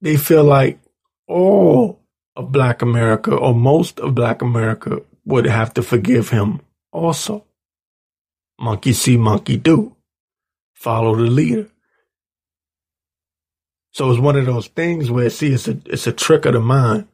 they 0.02 0.18
feel 0.18 0.44
like 0.44 0.80
all 1.28 2.00
of 2.36 2.52
Black 2.52 2.82
America 2.82 3.36
or 3.36 3.54
most 3.54 4.00
of 4.00 4.16
Black 4.16 4.42
America 4.42 5.02
would 5.26 5.46
have 5.46 5.74
to 5.74 5.84
forgive 5.84 6.30
him 6.30 6.62
also. 6.92 7.46
Monkey 8.60 8.94
see, 8.94 9.18
monkey 9.18 9.58
do. 9.58 9.96
Follow 10.82 11.16
the 11.16 11.30
leader. 11.30 11.70
So 13.92 14.10
it's 14.10 14.20
one 14.20 14.36
of 14.36 14.48
those 14.48 14.66
things 14.66 15.12
where, 15.12 15.30
see, 15.30 15.54
it's 15.54 15.68
a, 15.68 15.78
it's 15.86 16.08
a 16.08 16.12
trick 16.12 16.48
of 16.48 16.54
the 16.54 16.60
mind. 16.60 17.08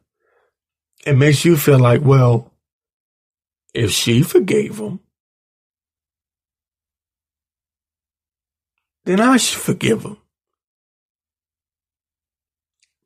It 1.04 1.18
makes 1.18 1.44
you 1.44 1.58
feel 1.58 1.78
like, 1.78 2.00
well, 2.02 2.50
if 3.74 3.90
she 3.90 4.22
forgave 4.22 4.78
him, 4.78 5.00
then 9.04 9.20
I 9.20 9.36
should 9.36 9.60
forgive 9.60 10.02
him. 10.02 10.16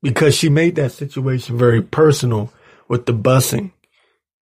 Because 0.00 0.36
she 0.36 0.48
made 0.48 0.76
that 0.76 0.92
situation 0.92 1.58
very 1.58 1.82
personal 1.82 2.52
with 2.86 3.06
the 3.06 3.14
busing. 3.14 3.72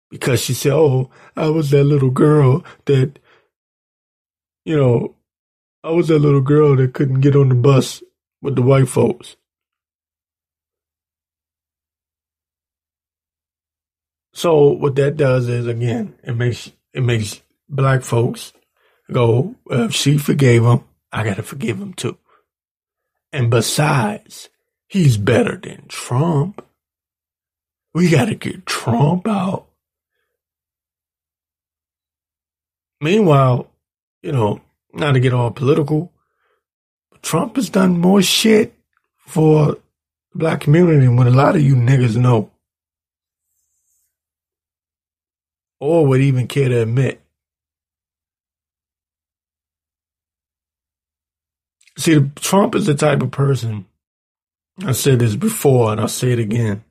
Because 0.10 0.41
she 0.41 0.56
said, 0.56 0.73
oh, 0.73 1.12
I 1.36 1.49
was 1.49 1.69
that 1.69 1.84
little 1.84 2.10
girl 2.10 2.65
that 2.86 3.19
you 4.65 4.75
know, 4.75 5.16
I 5.83 5.91
was 5.91 6.07
that 6.07 6.19
little 6.19 6.41
girl 6.41 6.75
that 6.75 6.93
couldn't 6.93 7.21
get 7.21 7.35
on 7.35 7.49
the 7.49 7.55
bus 7.55 8.03
with 8.41 8.55
the 8.55 8.61
white 8.61 8.89
folks. 8.89 9.35
So 14.33 14.69
what 14.69 14.95
that 14.95 15.17
does 15.17 15.47
is 15.47 15.65
again, 15.65 16.15
it 16.23 16.35
makes 16.35 16.71
it 16.93 17.01
makes 17.01 17.41
black 17.67 18.03
folks 18.03 18.53
go, 19.11 19.55
well, 19.65 19.85
if 19.85 19.93
she 19.93 20.17
forgave 20.17 20.63
him, 20.63 20.83
I 21.11 21.23
gotta 21.23 21.43
forgive 21.43 21.79
him 21.79 21.93
too. 21.93 22.17
And 23.31 23.49
besides, 23.49 24.49
he's 24.87 25.17
better 25.17 25.57
than 25.57 25.87
Trump. 25.87 26.63
We 27.93 28.09
gotta 28.09 28.35
get 28.35 28.65
Trump 28.65 29.27
out. 29.27 29.65
Meanwhile, 33.01 33.71
you 34.21 34.31
know, 34.31 34.61
not 34.97 35.13
to 35.13 35.19
get 35.19 35.33
all 35.33 35.51
political, 35.51 36.12
Trump 37.21 37.55
has 37.55 37.69
done 37.69 37.99
more 37.99 38.21
shit 38.21 38.73
for 39.17 39.77
the 40.31 40.38
black 40.38 40.62
community 40.62 41.05
than 41.05 41.15
what 41.15 41.27
a 41.27 41.31
lot 41.31 41.55
of 41.55 41.62
you 41.62 41.75
niggas 41.75 42.15
know. 42.15 42.51
Or 45.79 46.05
would 46.07 46.21
even 46.21 46.47
care 46.47 46.69
to 46.69 46.81
admit. 46.81 47.21
See, 51.97 52.19
Trump 52.36 52.75
is 52.75 52.86
the 52.86 52.95
type 52.95 53.21
of 53.21 53.31
person, 53.31 53.86
I 54.86 54.91
said 54.91 55.19
this 55.19 55.36
before 55.36 55.91
and 55.91 55.99
I'll 55.99 56.07
say 56.07 56.31
it 56.31 56.39
again. 56.39 56.83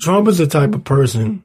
Trump 0.00 0.28
is 0.28 0.38
the 0.38 0.46
type 0.46 0.74
of 0.74 0.84
person 0.84 1.42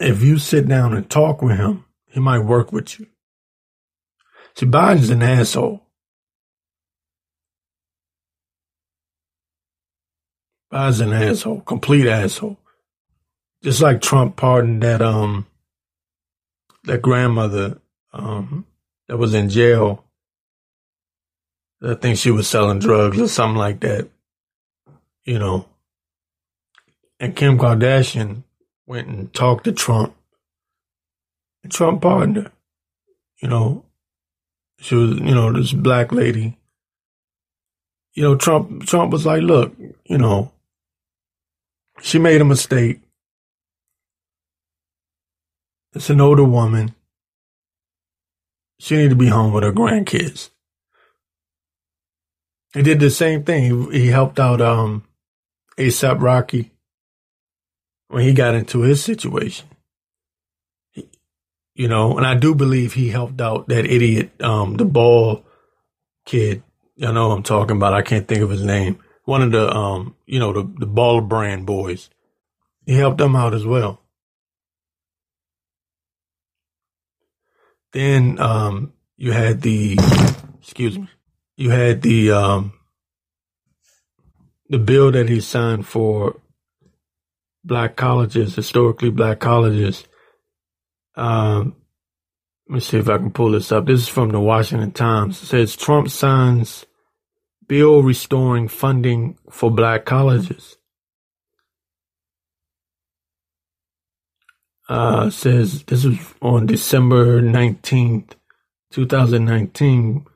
if 0.00 0.22
you 0.22 0.38
sit 0.38 0.68
down 0.68 0.94
and 0.94 1.08
talk 1.08 1.42
with 1.42 1.56
him, 1.56 1.83
he 2.14 2.20
might 2.20 2.38
work 2.38 2.72
with 2.72 3.00
you. 3.00 3.08
See, 4.54 4.66
Biden's 4.66 5.10
an 5.10 5.20
asshole. 5.20 5.82
Biden's 10.72 11.00
an 11.00 11.12
asshole, 11.12 11.62
complete 11.62 12.06
asshole. 12.06 12.56
Just 13.64 13.82
like 13.82 14.00
Trump 14.00 14.36
pardoned 14.36 14.82
that 14.84 15.02
um 15.02 15.46
that 16.84 17.02
grandmother 17.02 17.80
um 18.12 18.64
that 19.08 19.16
was 19.16 19.34
in 19.34 19.48
jail. 19.48 20.04
I 21.82 21.94
think 21.94 22.16
she 22.16 22.30
was 22.30 22.46
selling 22.46 22.78
drugs 22.78 23.20
or 23.20 23.26
something 23.26 23.58
like 23.58 23.80
that. 23.80 24.08
You 25.24 25.40
know. 25.40 25.68
And 27.18 27.34
Kim 27.34 27.58
Kardashian 27.58 28.44
went 28.86 29.08
and 29.08 29.34
talked 29.34 29.64
to 29.64 29.72
Trump. 29.72 30.14
Trump 31.70 32.02
pardoned. 32.02 32.50
You 33.40 33.48
know, 33.48 33.84
she 34.78 34.94
was, 34.94 35.18
you 35.18 35.34
know, 35.34 35.52
this 35.52 35.72
black 35.72 36.12
lady. 36.12 36.58
You 38.14 38.22
know, 38.22 38.36
Trump, 38.36 38.86
Trump 38.86 39.12
was 39.12 39.26
like, 39.26 39.42
look, 39.42 39.74
you 40.04 40.18
know, 40.18 40.52
she 42.00 42.18
made 42.18 42.40
a 42.40 42.44
mistake. 42.44 43.00
It's 45.94 46.10
an 46.10 46.20
older 46.20 46.44
woman. 46.44 46.94
She 48.78 48.96
need 48.96 49.10
to 49.10 49.16
be 49.16 49.28
home 49.28 49.52
with 49.52 49.64
her 49.64 49.72
grandkids. 49.72 50.50
He 52.72 52.82
did 52.82 52.98
the 52.98 53.10
same 53.10 53.44
thing. 53.44 53.90
He, 53.90 54.00
he 54.00 54.06
helped 54.08 54.40
out 54.40 54.60
um 54.60 55.04
ASAP 55.78 56.20
Rocky 56.20 56.72
when 58.08 58.24
he 58.24 58.32
got 58.32 58.54
into 58.54 58.82
his 58.82 59.02
situation. 59.02 59.68
You 61.74 61.88
know, 61.88 62.16
and 62.16 62.26
I 62.26 62.34
do 62.36 62.54
believe 62.54 62.92
he 62.94 63.08
helped 63.08 63.40
out 63.40 63.68
that 63.68 63.84
idiot, 63.84 64.40
um, 64.40 64.76
the 64.76 64.84
ball 64.84 65.44
kid. 66.24 66.62
I 67.02 67.10
know 67.10 67.32
I'm 67.32 67.42
talking 67.42 67.76
about. 67.76 67.94
I 67.94 68.02
can't 68.02 68.28
think 68.28 68.42
of 68.42 68.50
his 68.50 68.62
name. 68.62 69.00
One 69.24 69.42
of 69.42 69.50
the, 69.50 69.74
um, 69.74 70.14
you 70.26 70.38
know, 70.38 70.52
the, 70.52 70.62
the 70.78 70.86
ball 70.86 71.20
brand 71.20 71.66
boys. 71.66 72.10
He 72.86 72.94
helped 72.94 73.18
them 73.18 73.34
out 73.34 73.54
as 73.54 73.66
well. 73.66 74.00
Then, 77.92 78.38
um, 78.38 78.92
you 79.16 79.32
had 79.32 79.62
the, 79.62 79.98
excuse 80.60 80.98
me, 80.98 81.08
you 81.56 81.70
had 81.70 82.02
the, 82.02 82.30
um, 82.30 82.72
the 84.68 84.78
bill 84.78 85.10
that 85.12 85.28
he 85.28 85.40
signed 85.40 85.86
for 85.86 86.40
black 87.64 87.96
colleges, 87.96 88.54
historically 88.54 89.10
black 89.10 89.40
colleges. 89.40 90.04
Um, 91.16 91.76
let 92.68 92.74
me 92.74 92.80
see 92.80 92.98
if 92.98 93.08
I 93.08 93.18
can 93.18 93.30
pull 93.30 93.50
this 93.50 93.70
up. 93.72 93.86
This 93.86 94.02
is 94.02 94.08
from 94.08 94.30
the 94.30 94.40
Washington 94.40 94.92
Times. 94.92 95.42
It 95.42 95.46
says 95.46 95.76
Trump 95.76 96.10
signs 96.10 96.86
bill 97.66 98.02
restoring 98.02 98.68
funding 98.68 99.38
for 99.50 99.70
black 99.70 100.04
colleges. 100.04 100.76
Uh, 104.88 105.30
says 105.30 105.82
this 105.84 106.04
was 106.04 106.18
on 106.42 106.66
December 106.66 107.40
19th, 107.40 108.32
2019. 108.92 110.26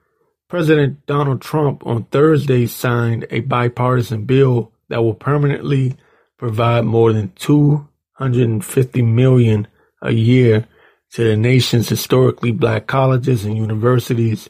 President 0.49 1.05
Donald 1.05 1.43
Trump 1.43 1.87
on 1.87 2.05
Thursday 2.05 2.67
signed 2.67 3.27
a 3.31 3.41
bipartisan 3.41 4.25
bill 4.25 4.73
that 4.88 5.03
will 5.03 5.14
permanently 5.14 5.97
provide 6.38 6.87
more 6.87 7.12
than 7.12 7.33
250 7.37 9.03
million 9.03 9.69
a 10.03 10.13
year 10.13 10.67
to 11.13 11.25
the 11.25 11.37
nation's 11.37 11.89
historically 11.89 12.53
black 12.53 12.87
colleges 12.87 13.45
and 13.45 13.57
universities, 13.57 14.49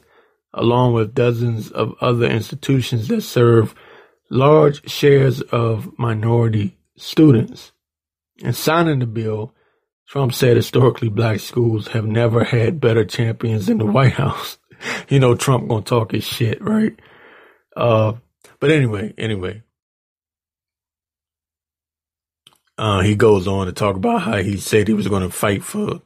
along 0.53 0.93
with 0.93 1.15
dozens 1.15 1.71
of 1.71 1.93
other 2.01 2.27
institutions 2.27 3.07
that 3.07 3.21
serve 3.21 3.73
large 4.29 4.89
shares 4.89 5.41
of 5.41 5.97
minority 5.97 6.77
students. 6.97 7.71
In 8.39 8.53
signing 8.53 8.99
the 8.99 9.05
bill, 9.05 9.53
Trump 10.07 10.33
said 10.33 10.57
historically 10.57 11.09
black 11.09 11.39
schools 11.39 11.89
have 11.89 12.05
never 12.05 12.43
had 12.43 12.81
better 12.81 13.05
champions 13.05 13.69
in 13.69 13.77
the 13.77 13.85
White 13.85 14.13
House. 14.13 14.57
you 15.09 15.19
know, 15.19 15.35
Trump 15.35 15.69
gonna 15.69 15.83
talk 15.83 16.11
his 16.11 16.23
shit, 16.23 16.61
right? 16.61 16.97
Uh, 17.75 18.13
but 18.59 18.71
anyway, 18.71 19.13
anyway, 19.17 19.61
uh, 22.79 23.01
he 23.01 23.13
goes 23.13 23.45
on 23.45 23.67
to 23.67 23.73
talk 23.73 23.97
about 23.97 24.21
how 24.21 24.37
he 24.37 24.55
said 24.55 24.87
he 24.87 24.93
was 24.93 25.07
going 25.09 25.21
to 25.21 25.29
fight 25.29 25.63
for 25.63 26.01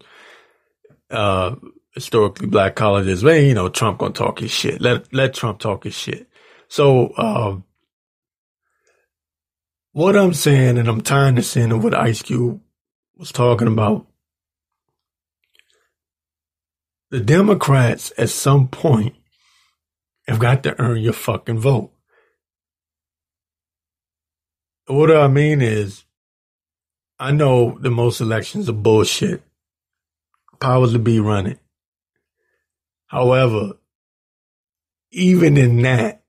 uh, 1.11 1.55
historically 1.93 2.47
black 2.47 2.75
colleges. 2.75 3.23
Man, 3.23 3.45
you 3.45 3.53
know, 3.53 3.69
Trump 3.69 3.99
gonna 3.99 4.13
talk 4.13 4.39
his 4.39 4.51
shit. 4.51 4.81
Let 4.81 5.13
let 5.13 5.35
Trump 5.35 5.59
talk 5.59 5.83
his 5.83 5.93
shit. 5.93 6.27
So 6.67 7.15
um, 7.15 7.63
what 9.91 10.15
I'm 10.15 10.33
saying, 10.33 10.79
and 10.79 10.87
I'm 10.87 11.01
tying 11.01 11.35
this 11.35 11.55
in 11.55 11.79
what 11.81 11.93
Ice 11.93 12.23
Cube 12.23 12.59
was 13.15 13.31
talking 13.31 13.67
about. 13.67 14.07
The 17.11 17.19
Democrats 17.19 18.11
at 18.17 18.31
some 18.31 18.67
point 18.67 19.13
have 20.27 20.39
got 20.39 20.63
to 20.63 20.79
earn 20.81 21.01
your 21.01 21.13
fucking 21.13 21.59
vote. 21.59 21.91
What 24.87 25.15
I 25.15 25.27
mean 25.27 25.61
is, 25.61 26.05
I 27.23 27.31
know 27.31 27.77
the 27.79 27.89
most 27.89 28.19
elections 28.19 28.67
are 28.67 28.73
bullshit 28.73 29.41
powers 30.59 30.91
to 30.91 30.99
be 30.99 31.21
running. 31.21 31.57
However, 33.05 33.77
even 35.09 35.55
in 35.55 35.81
that, 35.83 36.21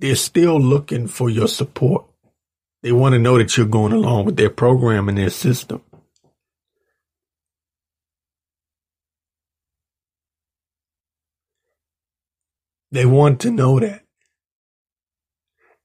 they're 0.00 0.14
still 0.16 0.60
looking 0.60 1.06
for 1.06 1.30
your 1.30 1.48
support. 1.48 2.04
They 2.82 2.92
want 2.92 3.14
to 3.14 3.18
know 3.18 3.38
that 3.38 3.56
you're 3.56 3.64
going 3.64 3.94
along 3.94 4.26
with 4.26 4.36
their 4.36 4.50
program 4.50 5.08
and 5.08 5.16
their 5.16 5.30
system. 5.30 5.80
They 12.90 13.06
want 13.06 13.40
to 13.40 13.50
know 13.50 13.80
that. 13.80 14.02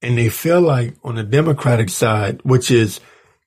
And 0.02 0.18
they 0.18 0.28
feel 0.28 0.60
like 0.60 0.96
on 1.02 1.16
the 1.16 1.24
Democratic 1.24 1.88
side, 1.88 2.42
which 2.44 2.70
is 2.70 3.00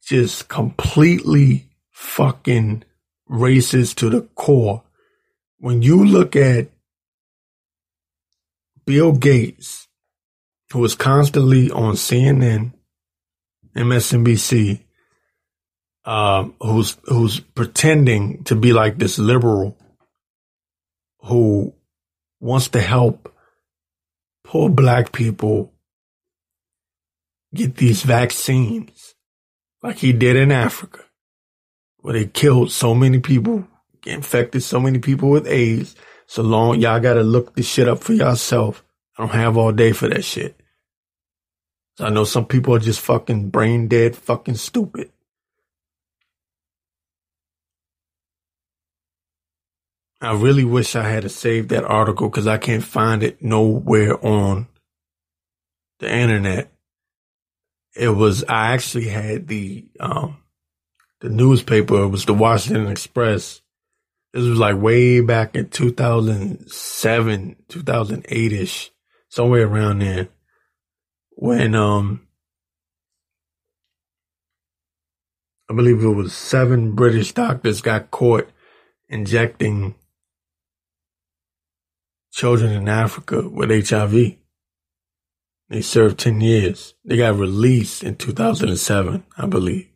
just 0.04 0.48
completely 0.48 1.68
fucking 1.90 2.84
racist 3.30 3.96
to 3.96 4.10
the 4.10 4.22
core. 4.34 4.82
When 5.58 5.82
you 5.82 6.04
look 6.04 6.34
at 6.36 6.68
Bill 8.86 9.12
Gates, 9.12 9.88
who 10.72 10.84
is 10.84 10.94
constantly 10.94 11.70
on 11.70 11.94
CNN, 11.94 12.72
MSNBC, 13.76 14.80
um, 16.04 16.54
who's 16.60 16.96
who's 17.04 17.40
pretending 17.40 18.42
to 18.44 18.54
be 18.56 18.72
like 18.72 18.98
this 18.98 19.18
liberal, 19.18 19.76
who 21.20 21.74
wants 22.40 22.68
to 22.68 22.80
help 22.80 23.32
poor 24.44 24.70
black 24.70 25.12
people 25.12 25.72
get 27.54 27.76
these 27.76 28.02
vaccines, 28.02 29.09
like 29.82 29.98
he 29.98 30.12
did 30.12 30.36
in 30.36 30.52
Africa 30.52 31.00
where 31.98 32.14
they 32.14 32.26
killed 32.26 32.70
so 32.70 32.94
many 32.94 33.20
people, 33.20 33.66
infected 34.06 34.62
so 34.62 34.80
many 34.80 34.98
people 34.98 35.28
with 35.30 35.46
AIDS. 35.46 35.94
So 36.26 36.42
long, 36.42 36.80
y'all 36.80 37.00
gotta 37.00 37.22
look 37.22 37.54
this 37.54 37.68
shit 37.68 37.88
up 37.88 37.98
for 37.98 38.12
yourself. 38.12 38.84
I 39.18 39.22
don't 39.22 39.32
have 39.32 39.56
all 39.56 39.72
day 39.72 39.92
for 39.92 40.08
that 40.08 40.24
shit. 40.24 40.58
So 41.98 42.06
I 42.06 42.10
know 42.10 42.24
some 42.24 42.46
people 42.46 42.74
are 42.74 42.78
just 42.78 43.00
fucking 43.00 43.50
brain 43.50 43.88
dead, 43.88 44.16
fucking 44.16 44.54
stupid. 44.54 45.10
I 50.22 50.34
really 50.34 50.64
wish 50.64 50.96
I 50.96 51.08
had 51.08 51.22
to 51.22 51.28
save 51.30 51.68
that 51.68 51.84
article 51.84 52.28
because 52.28 52.46
I 52.46 52.58
can't 52.58 52.84
find 52.84 53.22
it 53.22 53.42
nowhere 53.42 54.24
on 54.24 54.68
the 55.98 56.14
internet. 56.14 56.70
It 57.96 58.08
was, 58.08 58.44
I 58.44 58.72
actually 58.72 59.08
had 59.08 59.48
the, 59.48 59.88
um, 59.98 60.38
the 61.20 61.28
newspaper. 61.28 62.02
It 62.02 62.08
was 62.08 62.24
the 62.24 62.34
Washington 62.34 62.86
Express. 62.86 63.60
This 64.32 64.44
was 64.44 64.58
like 64.58 64.76
way 64.76 65.20
back 65.20 65.56
in 65.56 65.68
2007, 65.68 67.56
2008 67.68 68.52
ish, 68.52 68.90
somewhere 69.28 69.66
around 69.66 70.00
there 70.02 70.28
when, 71.30 71.74
um, 71.74 72.26
I 75.70 75.72
believe 75.72 76.02
it 76.02 76.08
was 76.08 76.32
seven 76.34 76.92
British 76.96 77.32
doctors 77.32 77.80
got 77.80 78.10
caught 78.10 78.50
injecting 79.08 79.94
children 82.32 82.72
in 82.72 82.88
Africa 82.88 83.48
with 83.48 83.88
HIV. 83.88 84.39
They 85.70 85.82
served 85.82 86.18
10 86.18 86.40
years. 86.40 86.94
They 87.04 87.16
got 87.16 87.36
released 87.36 88.02
in 88.02 88.16
2007, 88.16 89.24
I 89.38 89.46
believe. 89.46 89.88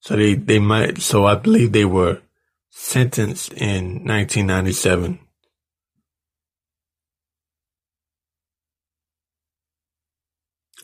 So 0.00 0.14
they, 0.14 0.34
they 0.34 0.58
might, 0.58 1.00
so 1.00 1.24
I 1.24 1.36
believe 1.36 1.72
they 1.72 1.86
were 1.86 2.20
sentenced 2.68 3.54
in 3.54 4.04
1997. 4.04 5.18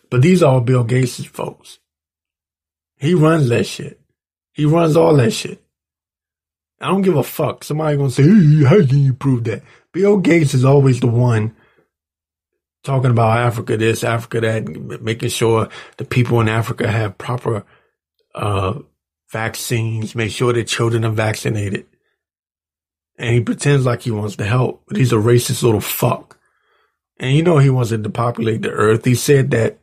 But 0.09 0.23
these 0.23 0.43
are 0.43 0.55
all 0.55 0.61
Bill 0.63 0.83
Gates' 0.83 1.25
folks. 1.27 1.79
He 2.97 3.15
runs 3.15 3.51
that 3.51 3.67
shit. 3.67 4.01
He 4.53 4.65
runs 4.65 4.97
all 4.97 5.15
that 5.17 5.33
shit. 5.33 5.63
I 6.81 6.89
don't 6.89 7.03
give 7.03 7.17
a 7.17 7.23
fuck. 7.23 7.65
Somebody 7.65 7.99
gonna 7.99 8.11
say, 8.11 8.23
hey, 8.23 8.65
how 8.65 8.85
can 8.87 8.99
you 9.01 9.13
prove 9.13 9.45
that? 9.45 9.63
Bill 9.93 10.17
Gates 10.17 10.55
is 10.55 10.65
always 10.65 11.01
the 11.01 11.07
one 11.07 11.55
talking 12.83 13.11
about 13.11 13.39
Africa 13.39 13.77
this, 13.77 14.05
Africa 14.05 14.41
that, 14.41 15.03
making 15.03 15.29
sure 15.29 15.69
the 15.97 16.05
people 16.05 16.41
in 16.41 16.49
Africa 16.49 16.91
have 16.91 17.19
proper 17.19 17.65
uh, 18.35 18.79
vaccines, 19.31 20.15
make 20.15 20.33
sure 20.33 20.53
that 20.53 20.67
children 20.67 21.05
are 21.05 21.11
vaccinated. 21.11 21.87
And 23.19 23.35
he 23.35 23.41
pretends 23.41 23.85
like 23.85 24.03
he 24.03 24.11
wants 24.11 24.37
to 24.37 24.45
help, 24.45 24.83
but 24.89 24.97
he's 24.97 25.13
a 25.13 25.17
racist 25.17 25.63
little 25.63 25.81
fuck. 25.81 26.39
And 27.19 27.37
you 27.37 27.43
know 27.43 27.59
he 27.59 27.69
wants 27.69 27.91
to 27.91 27.99
depopulate 27.99 28.63
the 28.63 28.71
earth. 28.71 29.05
He 29.05 29.15
said 29.15 29.51
that 29.51 29.79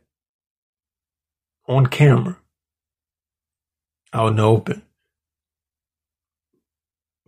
on 1.68 1.86
camera, 1.86 2.36
out 4.12 4.30
in 4.30 4.36
the 4.36 4.42
open. 4.42 4.82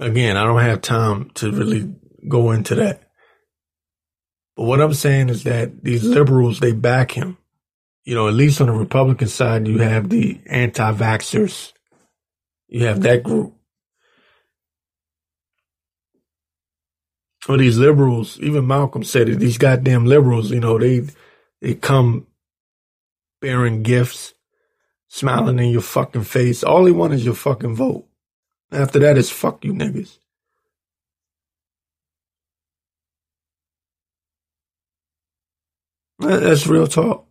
Again, 0.00 0.36
I 0.36 0.44
don't 0.44 0.62
have 0.62 0.80
time 0.80 1.30
to 1.34 1.52
really 1.52 1.94
go 2.26 2.50
into 2.50 2.74
that. 2.76 3.09
But 4.56 4.64
what 4.64 4.80
I'm 4.80 4.94
saying 4.94 5.28
is 5.28 5.44
that 5.44 5.82
these 5.82 6.04
liberals, 6.04 6.60
they 6.60 6.72
back 6.72 7.12
him. 7.12 7.38
You 8.04 8.14
know, 8.14 8.28
at 8.28 8.34
least 8.34 8.60
on 8.60 8.66
the 8.66 8.72
Republican 8.72 9.28
side, 9.28 9.68
you 9.68 9.78
have 9.78 10.08
the 10.08 10.40
anti 10.46 10.92
vaxxers, 10.92 11.72
you 12.68 12.86
have 12.86 13.02
that 13.02 13.22
group. 13.22 13.54
Or 17.48 17.56
these 17.56 17.78
liberals, 17.78 18.38
even 18.40 18.66
Malcolm 18.66 19.04
said 19.04 19.28
it, 19.28 19.38
these 19.38 19.58
goddamn 19.58 20.04
liberals, 20.04 20.50
you 20.50 20.60
know, 20.60 20.78
they 20.78 21.06
they 21.60 21.74
come 21.74 22.26
bearing 23.40 23.82
gifts, 23.82 24.34
smiling 25.08 25.58
in 25.58 25.70
your 25.70 25.80
fucking 25.80 26.24
face. 26.24 26.62
All 26.62 26.84
they 26.84 26.92
want 26.92 27.14
is 27.14 27.24
your 27.24 27.34
fucking 27.34 27.74
vote. 27.74 28.06
After 28.72 28.98
that, 29.00 29.18
it's 29.18 29.30
fuck 29.30 29.64
you 29.64 29.72
niggas. 29.72 30.18
That's 36.20 36.66
real 36.66 36.86
talk. 36.86 37.26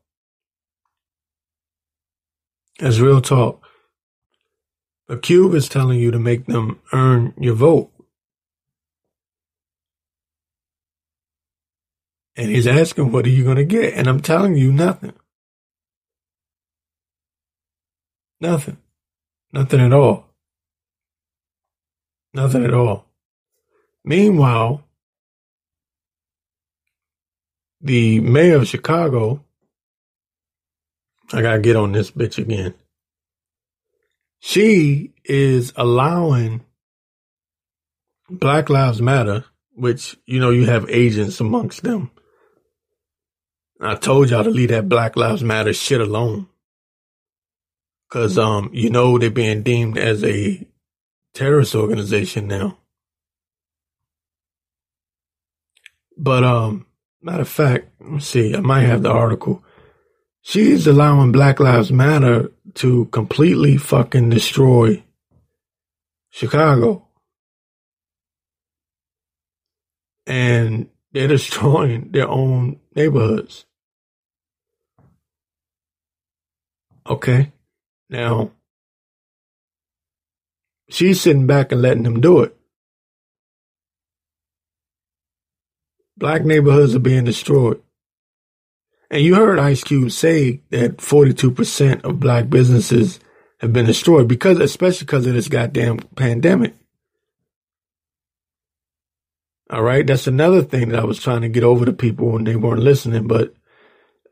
That's 2.79 2.99
real 2.99 3.21
talk. 3.21 3.63
But 5.07 5.21
Cube 5.21 5.53
is 5.53 5.69
telling 5.69 5.99
you 5.99 6.11
to 6.11 6.19
make 6.19 6.45
them 6.45 6.79
earn 6.91 7.33
your 7.37 7.55
vote. 7.55 7.91
And 12.35 12.49
he's 12.49 12.67
asking, 12.67 13.11
what 13.11 13.25
are 13.25 13.29
you 13.29 13.43
going 13.43 13.57
to 13.57 13.65
get? 13.65 13.95
And 13.95 14.07
I'm 14.07 14.21
telling 14.21 14.55
you, 14.55 14.71
nothing. 14.71 15.13
Nothing. 18.39 18.77
Nothing 19.51 19.81
at 19.81 19.93
all. 19.93 20.27
Nothing 22.33 22.63
at 22.63 22.73
all. 22.73 23.07
Meanwhile, 24.05 24.85
the 27.81 28.19
mayor 28.19 28.57
of 28.57 28.67
Chicago, 28.67 29.43
I 31.31 31.41
gotta 31.41 31.59
get 31.59 31.75
on 31.75 31.91
this 31.91 32.11
bitch 32.11 32.37
again. 32.37 32.73
She 34.39 35.13
is 35.25 35.73
allowing 35.75 36.63
Black 38.29 38.69
Lives 38.69 39.01
Matter, 39.01 39.45
which, 39.73 40.17
you 40.25 40.39
know, 40.39 40.49
you 40.49 40.65
have 40.65 40.89
agents 40.89 41.39
amongst 41.39 41.83
them. 41.83 42.11
I 43.81 43.95
told 43.95 44.29
y'all 44.29 44.43
to 44.43 44.49
leave 44.49 44.69
that 44.69 44.89
Black 44.89 45.15
Lives 45.15 45.43
Matter 45.43 45.73
shit 45.73 46.01
alone. 46.01 46.47
Cause, 48.09 48.37
um, 48.37 48.71
you 48.73 48.89
know, 48.89 49.17
they're 49.17 49.29
being 49.29 49.61
deemed 49.61 49.97
as 49.97 50.23
a 50.23 50.67
terrorist 51.33 51.75
organization 51.75 52.47
now. 52.47 52.79
But, 56.17 56.43
um, 56.43 56.87
matter 57.21 57.41
of 57.41 57.49
fact, 57.49 57.89
let's 57.99 58.27
see, 58.27 58.55
I 58.55 58.59
might 58.59 58.83
have 58.83 59.03
the 59.03 59.11
article. 59.11 59.63
She's 60.41 60.87
allowing 60.87 61.31
Black 61.31 61.59
Lives 61.59 61.91
Matter 61.91 62.51
to 62.75 63.05
completely 63.07 63.77
fucking 63.77 64.29
destroy 64.29 65.03
Chicago. 66.29 67.07
And 70.25 70.89
they're 71.11 71.27
destroying 71.27 72.11
their 72.11 72.27
own 72.27 72.79
neighborhoods. 72.95 73.65
Okay. 77.07 77.51
Now, 78.09 78.51
she's 80.89 81.21
sitting 81.21 81.47
back 81.47 81.71
and 81.71 81.81
letting 81.81 82.03
them 82.03 82.21
do 82.21 82.41
it. 82.41 82.58
Black 86.19 86.43
neighborhoods 86.43 86.93
are 86.93 86.99
being 86.99 87.23
destroyed. 87.23 87.81
And 89.09 89.23
you 89.23 89.35
heard 89.35 89.57
Ice 89.57 89.83
Cube 89.83 90.11
say 90.11 90.61
that 90.69 90.97
42% 90.97 92.03
of 92.03 92.19
black 92.19 92.49
businesses 92.49 93.19
have 93.59 93.73
been 93.73 93.85
destroyed 93.85 94.27
because, 94.27 94.59
especially 94.59 95.05
because 95.05 95.25
of 95.25 95.33
this 95.33 95.47
goddamn 95.47 95.99
pandemic. 96.15 96.75
All 99.69 99.81
right. 99.81 100.05
That's 100.05 100.27
another 100.27 100.61
thing 100.61 100.89
that 100.89 100.99
I 100.99 101.05
was 101.05 101.19
trying 101.19 101.41
to 101.41 101.49
get 101.49 101.63
over 101.63 101.85
to 101.85 101.93
people 101.93 102.35
and 102.35 102.45
they 102.45 102.57
weren't 102.57 102.81
listening, 102.81 103.27
but 103.27 103.53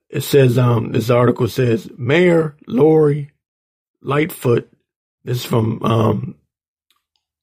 it 0.09 0.21
says, 0.21 0.57
um, 0.57 0.91
this 0.91 1.09
article 1.09 1.47
says 1.47 1.89
Mayor 1.97 2.57
Lori 2.67 3.31
Lightfoot, 4.01 4.69
this 5.23 5.37
is 5.37 5.45
from, 5.45 5.81
um, 5.83 6.35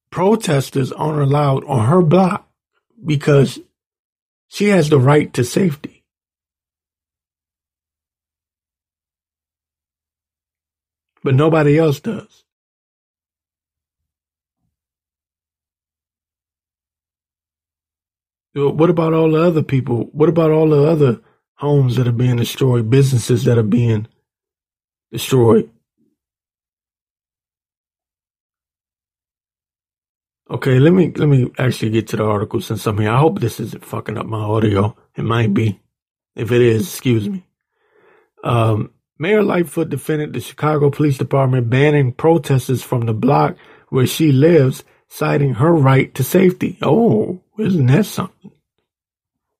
protesters 0.09 0.91
aren't 0.91 1.21
allowed 1.21 1.63
on 1.63 1.85
her 1.85 2.01
block 2.01 2.50
because 3.05 3.59
she 4.49 4.69
has 4.69 4.89
the 4.89 4.99
right 4.99 5.33
to 5.33 5.43
safety. 5.43 6.03
But 11.23 11.35
nobody 11.35 11.77
else 11.79 11.99
does. 12.01 12.45
What 18.53 18.91
about 18.91 19.13
all 19.13 19.31
the 19.31 19.41
other 19.41 19.63
people? 19.63 20.09
What 20.13 20.29
about 20.29 20.51
all 20.51 20.69
the 20.69 20.83
other 20.83 21.21
homes 21.55 21.97
that 21.97 22.07
are 22.09 22.13
being 22.13 22.37
destroyed, 22.37 22.91
businesses 22.91 23.45
that 23.45 23.57
are 23.57 23.63
being 23.63 24.09
destroyed? 25.11 25.70
Okay, 30.51 30.79
let 30.79 30.91
me 30.91 31.13
let 31.15 31.29
me 31.29 31.49
actually 31.57 31.91
get 31.91 32.09
to 32.09 32.17
the 32.17 32.25
article 32.25 32.59
since 32.59 32.85
I'm 32.85 32.97
here. 32.97 33.09
I 33.09 33.19
hope 33.19 33.39
this 33.39 33.61
isn't 33.61 33.85
fucking 33.85 34.17
up 34.17 34.25
my 34.25 34.41
audio. 34.41 34.97
It 35.15 35.23
might 35.23 35.53
be. 35.53 35.79
If 36.35 36.51
it 36.51 36.61
is, 36.61 36.81
excuse 36.89 37.29
me. 37.29 37.45
Um, 38.43 38.91
Mayor 39.17 39.43
Lightfoot 39.43 39.89
defended 39.89 40.33
the 40.33 40.41
Chicago 40.41 40.89
Police 40.89 41.17
Department 41.17 41.69
banning 41.69 42.11
protesters 42.11 42.83
from 42.83 43.05
the 43.05 43.13
block 43.13 43.55
where 43.87 44.05
she 44.05 44.33
lives, 44.33 44.83
citing 45.07 45.53
her 45.53 45.71
right 45.71 46.13
to 46.15 46.23
safety. 46.23 46.77
Oh, 46.81 47.41
isn't 47.57 47.85
that 47.85 48.05
something? 48.05 48.51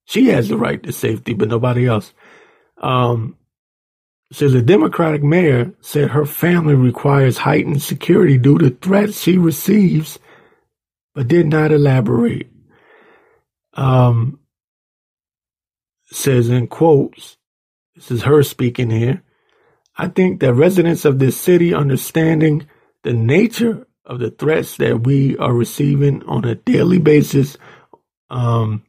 She 0.04 0.28
has 0.28 0.50
the 0.50 0.58
right 0.58 0.84
to 0.84 0.92
safety, 0.92 1.34
but 1.34 1.48
nobody 1.48 1.88
else. 1.88 2.12
Um, 2.78 3.38
says 4.34 4.54
a 4.54 4.62
Democratic 4.62 5.24
mayor 5.24 5.74
said 5.80 6.10
her 6.10 6.26
family 6.26 6.76
requires 6.76 7.38
heightened 7.38 7.82
security 7.82 8.38
due 8.38 8.58
to 8.58 8.72
threats 8.72 9.22
she 9.22 9.38
receives 9.38 10.20
but 11.14 11.28
did 11.28 11.48
not 11.48 11.72
elaborate. 11.72 12.50
Um, 13.74 14.40
says 16.12 16.50
in 16.50 16.68
quotes, 16.68 17.38
this 17.96 18.12
is 18.12 18.24
her 18.24 18.44
speaking 18.44 18.90
here. 18.90 19.24
I 19.98 20.08
think 20.08 20.40
that 20.40 20.54
residents 20.54 21.06
of 21.06 21.20
this 21.20 21.40
city 21.40 21.74
understanding 21.74 22.68
the 23.04 23.14
nature 23.14 23.88
of 24.06 24.20
the 24.20 24.32
threats 24.32 24.78
that 24.78 25.04
we 25.06 25.38
are 25.38 25.54
receiving 25.54 26.24
on 26.24 26.46
a 26.46 26.56
daily 26.56 27.00
basis, 27.00 27.58
um, 28.30 28.84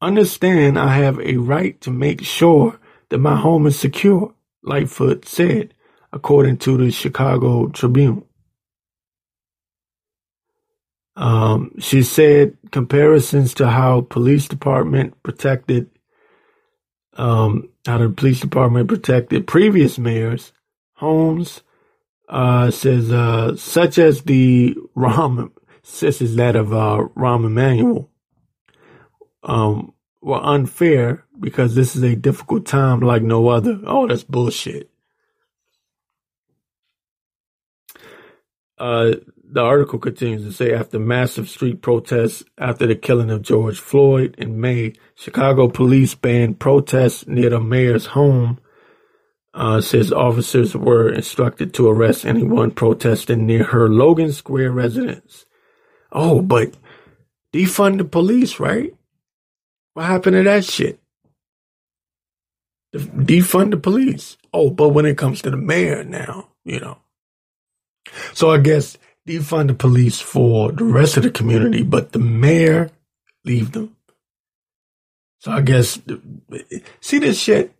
understand 0.00 0.78
I 0.78 0.94
have 0.94 1.18
a 1.20 1.36
right 1.36 1.80
to 1.82 1.90
make 1.90 2.22
sure 2.22 2.78
that 3.08 3.18
my 3.18 3.36
home 3.36 3.66
is 3.66 3.78
secure, 3.78 4.34
Lightfoot 4.62 5.26
said, 5.26 5.74
according 6.12 6.58
to 6.58 6.76
the 6.76 6.90
Chicago 6.90 7.68
Tribune. 7.68 8.24
Um, 11.18 11.72
she 11.80 12.04
said 12.04 12.56
comparisons 12.70 13.52
to 13.54 13.68
how 13.68 14.02
police 14.02 14.46
department 14.46 15.20
protected, 15.24 15.90
um, 17.14 17.70
how 17.84 17.98
the 17.98 18.08
police 18.08 18.38
department 18.38 18.88
protected 18.88 19.48
previous 19.48 19.98
mayors' 19.98 20.52
homes 20.94 21.62
uh, 22.28 22.70
says, 22.70 23.10
uh, 23.10 23.56
such 23.56 23.98
as 23.98 24.22
the 24.22 24.76
Rahm, 24.96 25.50
this 26.00 26.22
is 26.22 26.36
that 26.36 26.54
of 26.54 26.72
uh, 26.72 27.08
Rahm 27.16 27.46
Emanuel, 27.46 28.08
um, 29.42 29.94
were 30.22 30.44
unfair 30.44 31.24
because 31.40 31.74
this 31.74 31.96
is 31.96 32.04
a 32.04 32.14
difficult 32.14 32.64
time 32.64 33.00
like 33.00 33.22
no 33.22 33.48
other. 33.48 33.80
Oh, 33.84 34.06
that's 34.06 34.22
bullshit. 34.22 34.88
Uh, 38.78 39.14
the 39.50 39.60
article 39.60 39.98
continues 39.98 40.44
to 40.44 40.52
say 40.52 40.74
after 40.74 40.98
massive 40.98 41.48
street 41.48 41.80
protests 41.80 42.44
after 42.58 42.86
the 42.86 42.94
killing 42.94 43.30
of 43.30 43.42
George 43.42 43.80
Floyd 43.80 44.34
in 44.36 44.60
May, 44.60 44.92
Chicago 45.14 45.68
police 45.68 46.14
banned 46.14 46.60
protests 46.60 47.26
near 47.26 47.50
the 47.50 47.60
mayor's 47.60 48.06
home. 48.06 48.58
Uh, 49.54 49.80
says 49.80 50.12
officers 50.12 50.76
were 50.76 51.10
instructed 51.10 51.72
to 51.74 51.88
arrest 51.88 52.24
anyone 52.24 52.70
protesting 52.70 53.46
near 53.46 53.64
her 53.64 53.88
Logan 53.88 54.32
Square 54.32 54.72
residence. 54.72 55.46
Oh, 56.12 56.42
but 56.42 56.74
defund 57.52 57.98
the 57.98 58.04
police, 58.04 58.60
right? 58.60 58.94
What 59.94 60.06
happened 60.06 60.34
to 60.36 60.42
that 60.44 60.64
shit? 60.64 61.00
Defund 62.94 63.70
the 63.70 63.78
police. 63.78 64.36
Oh, 64.52 64.70
but 64.70 64.90
when 64.90 65.06
it 65.06 65.18
comes 65.18 65.42
to 65.42 65.50
the 65.50 65.56
mayor 65.56 66.04
now, 66.04 66.50
you 66.64 66.78
know. 66.78 66.98
So 68.34 68.50
I 68.50 68.58
guess 68.58 68.96
defund 69.28 69.68
the 69.68 69.74
police 69.74 70.20
for 70.20 70.72
the 70.72 70.84
rest 70.84 71.16
of 71.16 71.22
the 71.22 71.30
community, 71.30 71.82
but 71.82 72.12
the 72.12 72.18
mayor, 72.18 72.90
leave 73.44 73.72
them. 73.72 73.96
So 75.40 75.52
I 75.52 75.60
guess, 75.60 76.00
see 77.00 77.18
this 77.18 77.38
shit? 77.38 77.72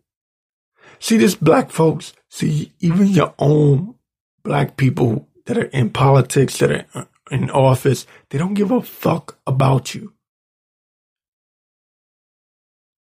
See 1.00 1.16
this 1.16 1.34
black 1.34 1.70
folks? 1.70 2.12
See, 2.28 2.72
even 2.80 3.08
your 3.08 3.34
own 3.38 3.94
black 4.42 4.76
people 4.76 5.26
that 5.46 5.58
are 5.58 5.64
in 5.64 5.90
politics, 5.90 6.58
that 6.58 6.70
are 6.70 6.86
uh, 6.94 7.04
in 7.30 7.50
office, 7.50 8.06
they 8.30 8.38
don't 8.38 8.54
give 8.54 8.70
a 8.70 8.82
fuck 8.82 9.38
about 9.46 9.94
you. 9.94 10.12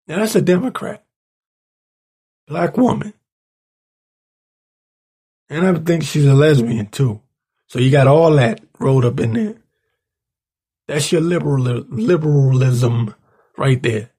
Now 0.08 0.19
that's 0.19 0.36
a 0.36 0.41
Democrat. 0.41 1.03
Black 2.47 2.77
woman. 2.77 3.13
And 5.49 5.65
I 5.65 5.73
think 5.75 6.03
she's 6.03 6.25
a 6.25 6.34
lesbian 6.34 6.88
too. 6.88 7.21
So 7.67 7.80
you 7.80 7.91
got 7.91 8.08
all 8.08 8.32
that 8.36 8.62
rolled 8.80 9.06
up 9.06 9.19
in 9.19 9.34
there. 9.34 9.56
That's 10.88 11.12
your 11.12 11.21
liberal 11.21 11.63
liberalism 11.89 13.15
right 13.58 13.82
there. 13.82 14.12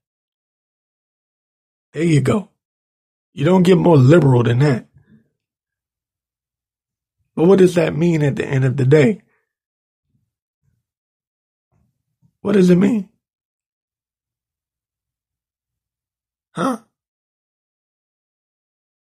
There 1.92 2.02
you 2.02 2.20
go. 2.20 2.50
You 3.32 3.44
don't 3.44 3.62
get 3.62 3.78
more 3.78 3.96
liberal 3.96 4.42
than 4.42 4.59
that. 4.61 4.87
But 7.35 7.44
what 7.44 7.59
does 7.59 7.74
that 7.74 7.96
mean 7.96 8.22
at 8.22 8.37
the 8.37 8.46
end 8.46 8.64
of 8.64 8.76
the 8.76 8.87
day? 8.87 9.22
What 12.40 12.52
does 12.52 12.70
it 12.70 12.76
mean? 12.76 13.11
Huh? 16.54 16.78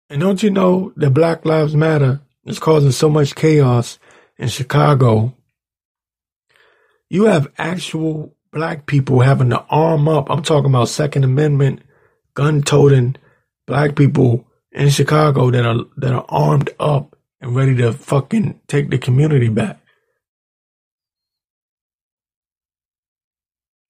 And 0.08 0.20
don't 0.20 0.42
you 0.42 0.50
know 0.50 0.92
that 0.96 1.10
Black 1.10 1.44
Lives 1.44 1.74
Matter 1.74 2.20
is 2.44 2.58
causing 2.58 2.92
so 2.92 3.08
much 3.08 3.34
chaos 3.34 3.98
in 4.40 4.48
Chicago? 4.48 5.36
You 7.08 7.26
have 7.26 7.52
actual 7.58 8.34
black 8.52 8.86
people 8.86 9.20
having 9.20 9.50
to 9.50 9.60
arm 9.68 10.08
up. 10.08 10.30
I'm 10.30 10.42
talking 10.42 10.70
about 10.70 10.88
Second 10.88 11.24
Amendment, 11.24 11.82
gun 12.34 12.62
toting 12.62 13.16
black 13.66 13.94
people 13.94 14.46
in 14.72 14.88
Chicago 14.88 15.50
that 15.50 15.66
are 15.66 15.84
that 15.98 16.12
are 16.12 16.24
armed 16.28 16.70
up 16.80 17.16
and 17.40 17.54
ready 17.54 17.76
to 17.76 17.92
fucking 17.92 18.60
take 18.66 18.90
the 18.90 18.98
community 18.98 19.48
back. 19.48 19.78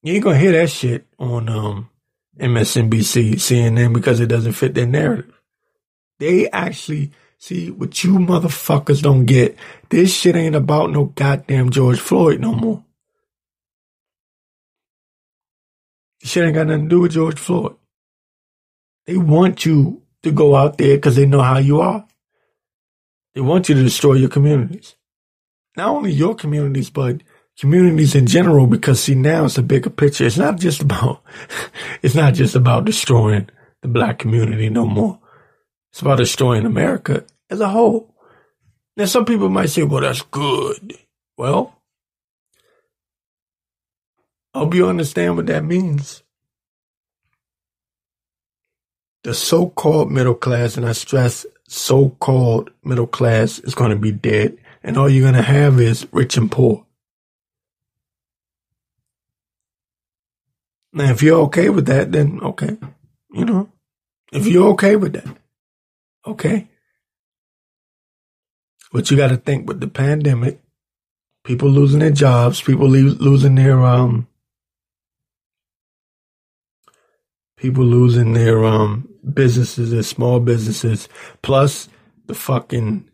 You 0.02 0.14
ain't 0.14 0.24
gonna 0.24 0.38
hear 0.38 0.52
that 0.52 0.70
shit 0.70 1.06
on 1.18 1.48
um 1.48 1.90
MSNBC, 2.38 3.34
CNN 3.34 3.92
because 3.92 4.18
it 4.18 4.26
doesn't 4.26 4.52
fit 4.52 4.74
their 4.74 4.86
narrative. 4.86 5.38
They 6.18 6.48
actually 6.50 7.12
see 7.40 7.70
what 7.70 8.04
you 8.04 8.12
motherfuckers 8.12 9.02
don't 9.02 9.24
get. 9.24 9.56
This 9.88 10.14
shit 10.14 10.36
ain't 10.36 10.54
about 10.54 10.90
no 10.90 11.06
goddamn 11.06 11.70
George 11.70 11.98
Floyd 11.98 12.38
no 12.38 12.52
more. 12.52 12.84
This 16.20 16.30
shit 16.30 16.44
ain't 16.44 16.54
got 16.54 16.66
nothing 16.66 16.84
to 16.84 16.88
do 16.88 17.00
with 17.00 17.12
George 17.12 17.38
Floyd. 17.38 17.76
They 19.06 19.16
want 19.16 19.64
you 19.64 20.02
to 20.22 20.30
go 20.30 20.54
out 20.54 20.76
there 20.76 20.96
because 20.96 21.16
they 21.16 21.26
know 21.26 21.40
how 21.40 21.58
you 21.58 21.80
are. 21.80 22.06
They 23.34 23.40
want 23.40 23.68
you 23.68 23.74
to 23.74 23.82
destroy 23.82 24.14
your 24.14 24.28
communities. 24.28 24.96
Not 25.76 25.88
only 25.88 26.12
your 26.12 26.34
communities, 26.34 26.90
but 26.90 27.22
communities 27.58 28.14
in 28.14 28.26
general 28.26 28.66
because 28.66 29.02
see 29.02 29.14
now 29.14 29.46
it's 29.46 29.56
a 29.56 29.62
bigger 29.62 29.88
picture. 29.88 30.26
It's 30.26 30.36
not 30.36 30.58
just 30.58 30.82
about 30.82 31.22
it's 32.02 32.14
not 32.14 32.34
just 32.34 32.54
about 32.54 32.84
destroying 32.84 33.48
the 33.80 33.88
black 33.88 34.18
community 34.18 34.68
no 34.68 34.84
more. 34.84 35.18
It's 35.90 36.00
about 36.00 36.18
destroying 36.18 36.66
America 36.66 37.24
as 37.48 37.60
a 37.60 37.68
whole. 37.68 38.14
Now 38.96 39.06
some 39.06 39.24
people 39.24 39.48
might 39.48 39.70
say, 39.70 39.82
well 39.82 40.02
that's 40.02 40.22
good. 40.22 40.96
Well, 41.36 41.80
I 44.52 44.60
hope 44.60 44.74
you 44.74 44.88
understand 44.88 45.36
what 45.36 45.46
that 45.46 45.64
means. 45.64 46.22
The 49.22 49.34
so-called 49.34 50.10
middle 50.10 50.34
class, 50.34 50.76
and 50.76 50.86
I 50.86 50.92
stress 50.92 51.44
so-called 51.68 52.70
middle 52.82 53.06
class 53.06 53.58
is 53.60 53.74
going 53.74 53.90
to 53.90 53.96
be 53.96 54.12
dead, 54.12 54.56
and 54.82 54.96
all 54.96 55.08
you're 55.08 55.30
going 55.30 55.34
to 55.34 55.42
have 55.42 55.78
is 55.78 56.06
rich 56.10 56.36
and 56.36 56.50
poor. 56.50 56.86
Now, 60.92 61.10
if 61.10 61.22
you're 61.22 61.40
okay 61.42 61.68
with 61.68 61.86
that, 61.86 62.10
then 62.10 62.40
okay. 62.42 62.76
You 63.32 63.44
know, 63.44 63.70
if 64.32 64.46
you're 64.46 64.70
okay 64.70 64.96
with 64.96 65.12
that, 65.12 65.36
okay. 66.26 66.68
But 68.92 69.10
you 69.10 69.16
got 69.16 69.28
to 69.28 69.36
think 69.36 69.68
with 69.68 69.80
the 69.80 69.88
pandemic, 69.88 70.60
people 71.44 71.68
losing 71.68 72.00
their 72.00 72.10
jobs, 72.10 72.60
people 72.60 72.88
losing 72.88 73.54
their 73.54 73.84
um, 73.84 74.26
people 77.56 77.84
losing 77.84 78.32
their 78.32 78.64
um 78.64 79.08
businesses, 79.34 79.90
their 79.90 80.02
small 80.02 80.40
businesses, 80.40 81.08
plus 81.42 81.88
the 82.26 82.34
fucking 82.34 83.08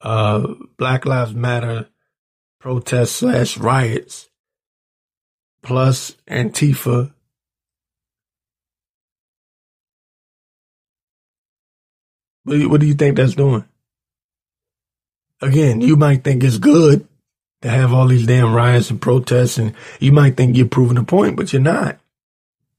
uh 0.00 0.54
Black 0.76 1.04
Lives 1.04 1.34
Matter 1.34 1.88
protests 2.58 3.12
slash 3.12 3.56
riots 3.58 4.28
plus 5.62 6.16
Antifa. 6.28 7.12
What 12.48 12.80
do 12.80 12.86
you 12.86 12.94
think 12.94 13.16
that's 13.16 13.34
doing? 13.34 13.64
Again, 15.40 15.80
you 15.80 15.96
might 15.96 16.24
think 16.24 16.42
it's 16.42 16.58
good 16.58 17.06
to 17.62 17.70
have 17.70 17.92
all 17.92 18.06
these 18.06 18.26
damn 18.26 18.54
riots 18.54 18.90
and 18.90 19.00
protests, 19.00 19.58
and 19.58 19.74
you 20.00 20.12
might 20.12 20.36
think 20.36 20.56
you're 20.56 20.66
proving 20.66 20.98
a 20.98 21.04
point, 21.04 21.36
but 21.36 21.52
you're 21.52 21.62
not. 21.62 21.98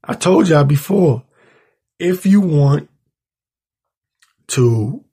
I 0.03 0.13
told 0.13 0.47
y'all 0.47 0.63
before, 0.63 1.23
if 1.99 2.25
you 2.25 2.41
want 2.41 2.89
to 4.47 5.03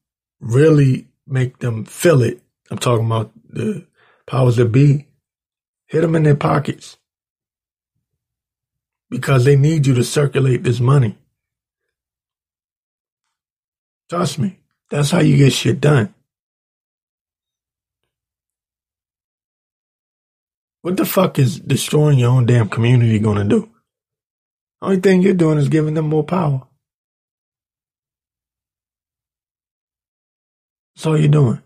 really 0.40 1.08
make 1.26 1.58
them 1.58 1.84
feel 1.84 2.22
it, 2.22 2.40
I'm 2.70 2.78
talking 2.78 3.06
about 3.06 3.32
the 3.48 3.86
powers 4.26 4.56
that 4.56 4.72
be, 4.72 5.06
hit 5.86 6.00
them 6.00 6.16
in 6.16 6.22
their 6.22 6.36
pockets 6.36 6.96
because 9.10 9.44
they 9.44 9.56
need 9.56 9.86
you 9.86 9.94
to 9.94 10.04
circulate 10.04 10.62
this 10.62 10.80
money. 10.80 11.18
Trust 14.08 14.38
me, 14.38 14.58
that's 14.88 15.10
how 15.10 15.20
you 15.20 15.36
get 15.36 15.52
shit 15.52 15.80
done. 15.80 16.14
What 20.82 20.96
the 20.96 21.04
fuck 21.04 21.38
is 21.40 21.58
destroying 21.58 22.20
your 22.20 22.30
own 22.30 22.46
damn 22.46 22.68
community 22.68 23.18
gonna 23.18 23.44
do? 23.44 23.68
Only 24.80 25.00
thing 25.00 25.22
you're 25.22 25.34
doing 25.34 25.58
is 25.58 25.68
giving 25.68 25.94
them 25.94 26.08
more 26.08 26.22
power. 26.22 26.62
That's 30.94 31.06
all 31.06 31.18
you're 31.18 31.28
doing. 31.28 31.60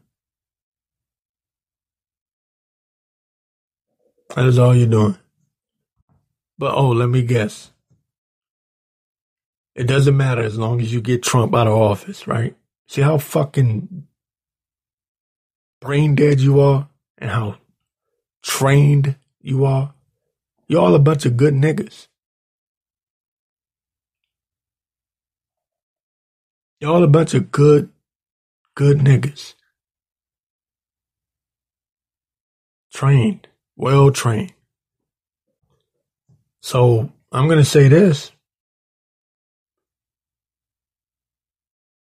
That 4.35 4.47
is 4.47 4.59
all 4.59 4.75
you're 4.75 4.89
doing. 4.89 5.19
But 6.57 6.75
oh, 6.75 6.91
let 6.91 7.09
me 7.09 7.23
guess. 7.23 7.73
It 9.75 9.87
doesn't 9.87 10.17
matter 10.17 10.43
as 10.43 10.59
long 10.59 10.81
as 10.81 10.93
you 10.93 11.01
get 11.01 11.23
Trump 11.23 11.55
out 11.55 11.67
of 11.67 11.75
office, 11.75 12.27
right? 12.27 12.57
See 12.89 13.03
how 13.03 13.19
fucking 13.19 14.07
brain 15.81 16.15
dead 16.15 16.41
you 16.41 16.61
are 16.61 16.89
and 17.19 17.31
how 17.31 17.57
trained 18.43 19.17
you 19.41 19.65
are? 19.65 19.95
You're 20.67 20.83
all 20.83 20.95
a 20.95 20.99
bunch 20.99 21.25
of 21.25 21.37
good 21.37 21.55
niggas. 21.55 22.09
You're 26.81 26.93
all 26.93 27.05
a 27.05 27.09
bunch 27.09 27.35
of 27.35 27.51
good, 27.51 27.91
good 28.75 28.99
niggas. 28.99 29.55
trained, 33.01 33.49
well 33.77 34.11
trained. 34.11 34.53
So 36.61 37.11
I'm 37.33 37.47
going 37.47 37.59
to 37.59 37.65
say 37.65 37.89
this. 37.89 38.31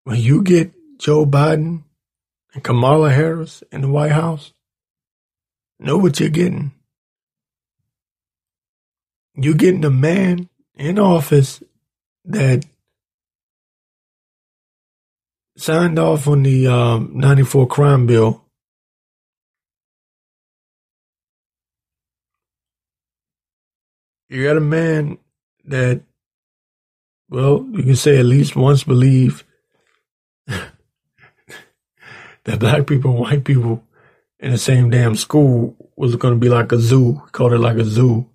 When 0.06 0.20
you 0.20 0.44
get 0.44 0.72
Joe 1.00 1.26
Biden 1.26 1.82
and 2.54 2.64
Kamala 2.64 3.10
Harris 3.10 3.64
in 3.72 3.82
the 3.82 3.90
White 3.90 4.12
House, 4.12 4.54
know 5.80 5.98
what 5.98 6.20
you're 6.20 6.30
getting. 6.30 6.74
You're 9.34 9.56
getting 9.56 9.84
a 9.84 9.90
man 9.90 10.48
in 10.76 11.00
office 11.00 11.64
that 12.24 12.66
signed 15.58 15.98
off 15.98 16.28
on 16.28 16.44
the 16.44 16.68
um, 16.68 17.12
94 17.16 17.68
crime 17.68 18.06
bill. 18.06 18.44
You 24.30 24.44
got 24.44 24.58
a 24.58 24.62
man 24.62 25.18
that, 25.66 26.04
well, 27.28 27.68
you 27.72 27.82
can 27.82 27.96
say 27.96 28.20
at 28.20 28.26
least 28.26 28.56
once 28.56 28.84
believed 28.84 29.44
black 32.46 32.88
people 32.88 33.12
and 33.12 33.20
white 33.20 33.44
people 33.44 33.84
in 34.40 34.52
the 34.52 34.58
same 34.58 34.90
damn 34.90 35.16
school 35.16 35.76
was 35.96 36.16
going 36.16 36.34
to 36.34 36.40
be 36.40 36.50
like 36.50 36.72
a 36.72 36.80
zoo. 36.80 37.14
He 37.26 37.32
called 37.32 37.54
it 37.54 37.60
like 37.60 37.78
a 37.78 37.86
zoo. 37.86 38.30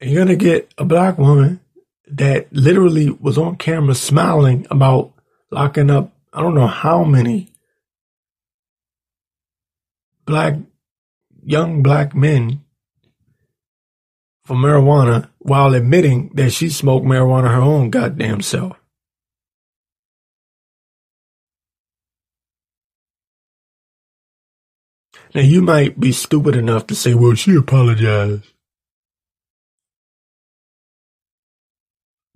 And 0.00 0.10
you're 0.10 0.24
going 0.24 0.38
to 0.38 0.44
get 0.44 0.72
a 0.78 0.84
black 0.84 1.18
woman 1.18 1.60
that 2.08 2.52
literally 2.52 3.10
was 3.10 3.38
on 3.38 3.56
camera 3.56 3.94
smiling 3.94 4.66
about 4.70 5.12
locking 5.50 5.90
up, 5.90 6.12
I 6.32 6.40
don't 6.40 6.54
know 6.54 6.66
how 6.66 7.04
many 7.04 7.52
black, 10.24 10.54
young 11.42 11.82
black 11.82 12.14
men 12.14 12.64
for 14.44 14.56
marijuana 14.56 15.28
while 15.38 15.74
admitting 15.74 16.30
that 16.34 16.50
she 16.50 16.68
smoked 16.68 17.06
marijuana 17.06 17.48
her 17.48 17.60
own 17.60 17.90
goddamn 17.90 18.42
self. 18.42 18.76
Now 25.34 25.40
you 25.40 25.62
might 25.62 25.98
be 25.98 26.12
stupid 26.12 26.54
enough 26.54 26.86
to 26.86 26.94
say, 26.94 27.14
well, 27.14 27.34
she 27.34 27.56
apologized. 27.56 28.52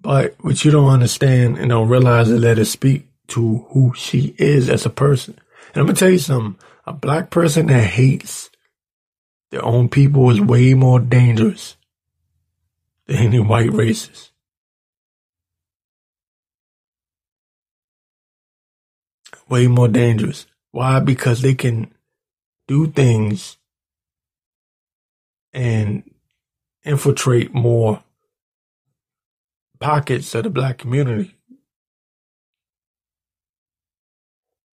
But 0.01 0.35
what 0.41 0.65
you 0.65 0.71
don't 0.71 0.91
understand 0.91 1.59
and 1.59 1.69
don't 1.69 1.89
realize 1.89 2.29
is 2.29 2.41
let 2.41 2.59
it 2.59 2.65
speak 2.65 3.07
to 3.29 3.67
who 3.71 3.93
she 3.95 4.35
is 4.39 4.69
as 4.69 4.85
a 4.85 4.91
person. 4.91 5.39
And 5.69 5.77
I'm 5.83 5.87
gonna 5.87 5.97
tell 5.97 6.11
you 6.11 6.19
something. 6.19 6.59
A 6.87 6.93
black 6.93 7.31
person 7.31 7.67
that 7.67 7.85
hates 7.85 8.51
their 9.51 9.65
own 9.65 9.89
people 9.89 10.31
is 10.31 10.41
way 10.41 10.75
more 10.75 10.99
dangerous 10.99 11.77
than 13.07 13.17
any 13.17 13.39
white 13.39 13.71
racist. 13.71 14.31
Way 19.49 19.67
more 19.67 19.89
dangerous. 19.89 20.47
Why? 20.71 21.01
Because 21.01 21.43
they 21.43 21.55
can 21.55 21.93
do 22.69 22.87
things 22.87 23.57
and 25.53 26.09
infiltrate 26.85 27.53
more 27.53 28.05
pockets 29.81 30.35
of 30.35 30.45
the 30.45 30.51
black 30.51 30.79
community. 30.79 31.35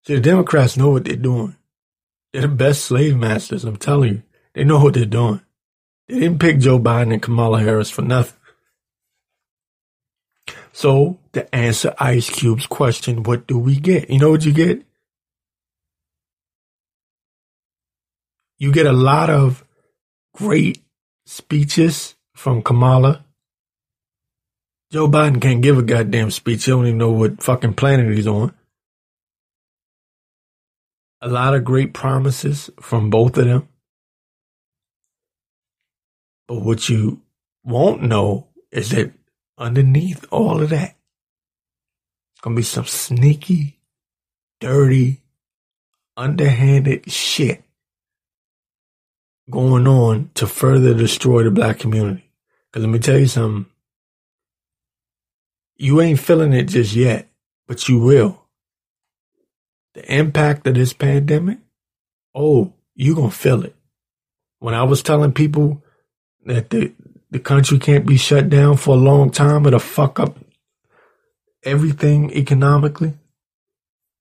See, 0.05 0.15
the 0.15 0.21
Democrats 0.21 0.77
know 0.77 0.91
what 0.91 1.05
they're 1.05 1.15
doing. 1.15 1.55
They're 2.31 2.43
the 2.43 2.47
best 2.47 2.85
slave 2.85 3.15
masters, 3.17 3.63
I'm 3.63 3.77
telling 3.77 4.13
you. 4.13 4.23
They 4.53 4.63
know 4.63 4.79
what 4.79 4.93
they're 4.93 5.05
doing. 5.05 5.41
They 6.07 6.19
didn't 6.19 6.39
pick 6.39 6.59
Joe 6.59 6.79
Biden 6.79 7.13
and 7.13 7.21
Kamala 7.21 7.61
Harris 7.61 7.89
for 7.89 8.03
nothing. 8.03 8.37
So, 10.71 11.19
to 11.33 11.55
answer 11.55 11.95
Ice 11.99 12.29
Cube's 12.29 12.67
question, 12.67 13.23
what 13.23 13.47
do 13.47 13.57
we 13.57 13.79
get? 13.79 14.09
You 14.09 14.19
know 14.19 14.29
what 14.29 14.45
you 14.45 14.51
get? 14.51 14.84
You 18.57 18.71
get 18.71 18.85
a 18.85 18.93
lot 18.93 19.29
of 19.29 19.63
great 20.33 20.81
speeches 21.25 22.15
from 22.33 22.61
Kamala 22.61 23.25
Joe 24.95 25.09
Biden 25.09 25.41
can't 25.41 25.61
give 25.61 25.77
a 25.77 25.81
goddamn 25.81 26.31
speech. 26.31 26.63
He 26.63 26.71
don't 26.71 26.87
even 26.87 26.97
know 26.97 27.11
what 27.11 27.43
fucking 27.43 27.73
planet 27.73 28.15
he's 28.15 28.27
on. 28.27 28.53
A 31.19 31.27
lot 31.27 31.53
of 31.53 31.65
great 31.65 31.93
promises 31.93 32.69
from 32.79 33.09
both 33.09 33.37
of 33.37 33.43
them. 33.43 33.67
But 36.47 36.61
what 36.61 36.87
you 36.87 37.23
won't 37.65 38.03
know 38.03 38.47
is 38.71 38.91
that 38.91 39.11
underneath 39.57 40.25
all 40.31 40.61
of 40.61 40.69
that, 40.69 40.95
it's 42.31 42.41
gonna 42.41 42.55
be 42.55 42.61
some 42.61 42.85
sneaky, 42.85 43.81
dirty, 44.61 45.23
underhanded 46.15 47.11
shit 47.11 47.64
going 49.49 49.87
on 49.87 50.29
to 50.35 50.47
further 50.47 50.93
destroy 50.93 51.43
the 51.43 51.51
black 51.51 51.79
community. 51.79 52.29
Cause 52.71 52.83
let 52.83 52.89
me 52.89 52.99
tell 52.99 53.17
you 53.17 53.27
something. 53.27 53.71
You 55.77 56.01
ain't 56.01 56.19
feeling 56.19 56.53
it 56.53 56.63
just 56.63 56.95
yet, 56.95 57.27
but 57.67 57.87
you 57.87 57.99
will. 57.99 58.41
The 59.93 60.13
impact 60.13 60.67
of 60.67 60.75
this 60.75 60.93
pandemic, 60.93 61.59
oh, 62.33 62.73
you 62.95 63.15
gonna 63.15 63.31
feel 63.31 63.63
it. 63.63 63.75
When 64.59 64.73
I 64.73 64.83
was 64.83 65.03
telling 65.03 65.33
people 65.33 65.83
that 66.45 66.69
the, 66.69 66.93
the 67.31 67.39
country 67.39 67.79
can't 67.79 68.05
be 68.05 68.17
shut 68.17 68.49
down 68.49 68.77
for 68.77 68.95
a 68.95 68.99
long 68.99 69.31
time, 69.31 69.65
it'll 69.65 69.79
fuck 69.79 70.19
up 70.19 70.37
everything 71.63 72.31
economically. 72.31 73.13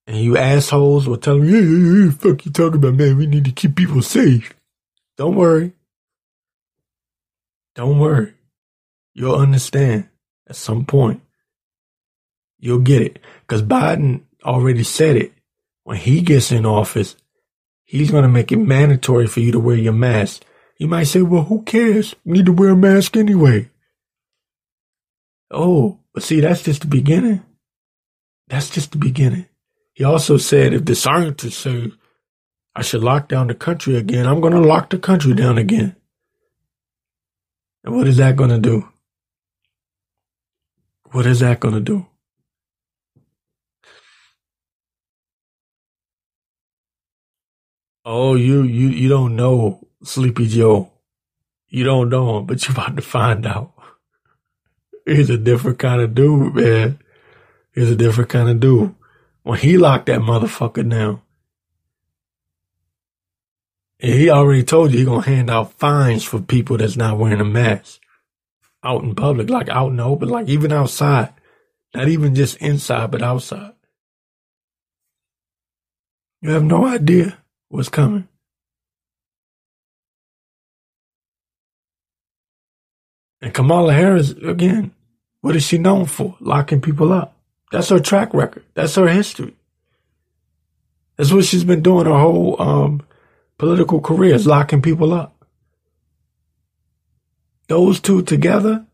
And 0.07 0.17
you 0.19 0.37
assholes 0.37 1.09
were 1.09 1.17
telling 1.17 1.43
me, 1.43 1.53
yeah, 1.53 1.61
yeah, 1.61 2.05
yeah, 2.05 2.11
fuck 2.13 2.45
you 2.45 2.53
talking 2.53 2.77
about, 2.77 2.95
man, 2.95 3.17
we 3.17 3.27
need 3.27 3.45
to 3.47 3.53
keep 3.53 3.75
people 3.75 4.03
safe. 4.03 4.54
Don't 5.17 5.37
worry. 5.37 5.73
Don't 7.75 7.99
worry. 7.99 8.35
You'll 9.15 9.37
understand 9.37 10.09
at 10.49 10.57
some 10.57 10.85
point. 10.85 11.21
You'll 12.59 12.81
get 12.81 13.03
it. 13.03 13.19
Because 13.43 13.63
Biden 13.63 14.23
already 14.45 14.83
said 14.83 15.17
it. 15.17 15.33
When 15.85 15.99
he 15.99 16.23
gets 16.23 16.51
in 16.51 16.65
office, 16.65 17.15
he's 17.85 18.11
going 18.11 18.23
to 18.23 18.29
make 18.29 18.51
it 18.51 18.57
mandatory 18.57 19.27
for 19.27 19.41
you 19.41 19.53
to 19.53 19.61
wear 19.61 19.77
your 19.77 19.93
mask. 19.93 20.45
You 20.79 20.89
might 20.89 21.05
say, 21.05 21.21
well, 21.23 21.45
who 21.45 21.63
cares? 21.63 22.15
You 22.25 22.33
need 22.33 22.47
to 22.47 22.53
wear 22.53 22.71
a 22.71 22.77
mask 22.77 23.17
anyway. 23.17 23.71
Oh, 25.51 26.01
but 26.13 26.23
see, 26.23 26.41
that's 26.41 26.63
just 26.63 26.81
the 26.81 26.87
beginning. 26.87 27.43
That's 28.49 28.71
just 28.71 28.93
the 28.93 28.99
beginning. 28.99 29.47
He 29.93 30.05
also 30.05 30.39
said 30.39 30.73
if 30.73 30.85
the 30.85 30.95
scientists 30.95 31.59
say 31.59 31.93
I 32.77 32.83
should 32.83 33.03
lock 33.05 33.29
down 33.29 33.47
the 33.47 33.55
country 33.55 33.97
again, 33.97 34.27
I'm 34.27 34.41
going 34.41 34.53
to 34.53 34.61
lock 34.61 34.91
the 34.91 34.99
country 34.99 35.35
down 35.35 35.59
again. 35.59 35.97
And 37.85 37.95
what 37.95 38.09
is 38.09 38.17
that 38.17 38.37
going 38.37 38.51
to 38.51 38.59
do? 38.59 38.89
What 41.13 41.27
is 41.27 41.41
that 41.41 41.61
going 41.61 41.75
to 41.75 41.81
do? 41.81 42.07
Oh, 48.07 48.35
you 48.35 48.63
you 48.63 48.89
you 48.89 49.09
don't 49.09 49.35
know 49.35 49.87
Sleepy 50.03 50.47
Joe. 50.47 50.93
You 51.69 51.85
don't 51.85 52.11
know 52.11 52.39
him, 52.39 52.47
but 52.47 52.63
you're 52.67 52.73
about 52.73 52.97
to 52.97 53.03
find 53.03 53.47
out. 53.47 53.73
He's 55.07 55.31
a 55.31 55.39
different 55.39 55.79
kind 55.79 56.03
of 56.03 56.15
dude, 56.15 56.55
man. 56.55 56.99
He's 57.75 57.91
a 57.91 57.97
different 57.97 58.31
kind 58.31 58.49
of 58.49 58.61
dude. 58.61 58.95
When 59.43 59.59
he 59.59 59.79
locked 59.79 60.07
that 60.07 60.21
motherfucker 60.21 60.89
down, 60.89 61.23
and 64.01 64.13
he 64.13 64.31
already 64.31 64.63
told 64.63 64.93
you 64.93 64.99
he 64.99 65.05
gonna 65.05 65.23
hand 65.23 65.51
out 65.51 65.73
fines 65.75 66.25
for 66.25 66.41
people 66.41 66.77
that's 66.77 66.97
not 66.97 67.19
wearing 67.19 67.41
a 67.41 67.45
mask 67.45 68.01
out 68.83 69.03
in 69.03 69.15
public, 69.15 69.49
like 69.49 69.69
out 69.69 69.91
in 69.91 69.97
the 69.97 70.05
open, 70.05 70.29
like 70.29 70.49
even 70.49 70.73
outside. 70.73 71.33
Not 71.95 72.09
even 72.09 72.35
just 72.35 72.57
inside, 72.57 73.11
but 73.11 73.23
outside. 73.23 73.73
You 76.43 76.51
have 76.51 76.65
no 76.65 76.87
idea 76.87 77.39
what's 77.69 77.89
coming. 77.89 78.29
And 83.41 83.55
Kamala 83.55 83.93
Harris, 83.93 84.31
again, 84.31 84.93
what 85.41 85.55
is 85.55 85.63
she 85.63 85.79
known 85.79 86.07
for? 86.07 86.37
Locking 86.41 86.81
people 86.81 87.13
up. 87.13 87.37
That's 87.71 87.91
her 87.91 88.01
track 88.01 88.35
record. 88.35 88.65
That's 88.75 88.95
her 88.97 89.09
history. 89.09 89.55
That's 91.17 91.33
what 91.33 91.45
she's 91.45 91.65
been 91.65 91.83
doing 91.83 92.07
her 92.07 92.19
whole 92.19 92.61
um, 92.61 93.03
political 93.59 94.01
careers 94.01 94.47
locking 94.47 94.83
people 94.83 95.13
up. 95.13 95.45
Those 97.69 98.01
two 98.01 98.23
together, 98.23 98.87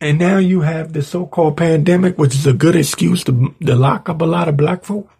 and 0.00 0.18
now 0.18 0.38
you 0.38 0.60
have 0.60 0.92
the 0.92 1.02
so-called 1.02 1.56
pandemic, 1.56 2.18
which 2.18 2.34
is 2.34 2.46
a 2.46 2.52
good 2.52 2.76
excuse 2.76 3.24
to, 3.24 3.54
to 3.64 3.74
lock 3.74 4.08
up 4.08 4.20
a 4.20 4.24
lot 4.24 4.48
of 4.48 4.56
black 4.56 4.84
folks. 4.84 5.12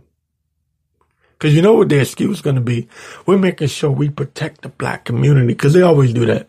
Because 1.39 1.55
you 1.55 1.63
know 1.63 1.75
what 1.75 1.89
their 1.89 2.01
excuse 2.01 2.39
is 2.39 2.43
going 2.43 2.57
to 2.57 2.63
be? 2.63 2.89
We're 3.27 3.39
making 3.39 3.69
sure 3.69 3.91
we 3.91 4.09
protect 4.09 4.63
the 4.63 4.71
black 4.71 5.05
community 5.05 5.47
because 5.47 5.75
they 5.75 5.83
always 5.83 6.13
do 6.13 6.25
that. 6.27 6.49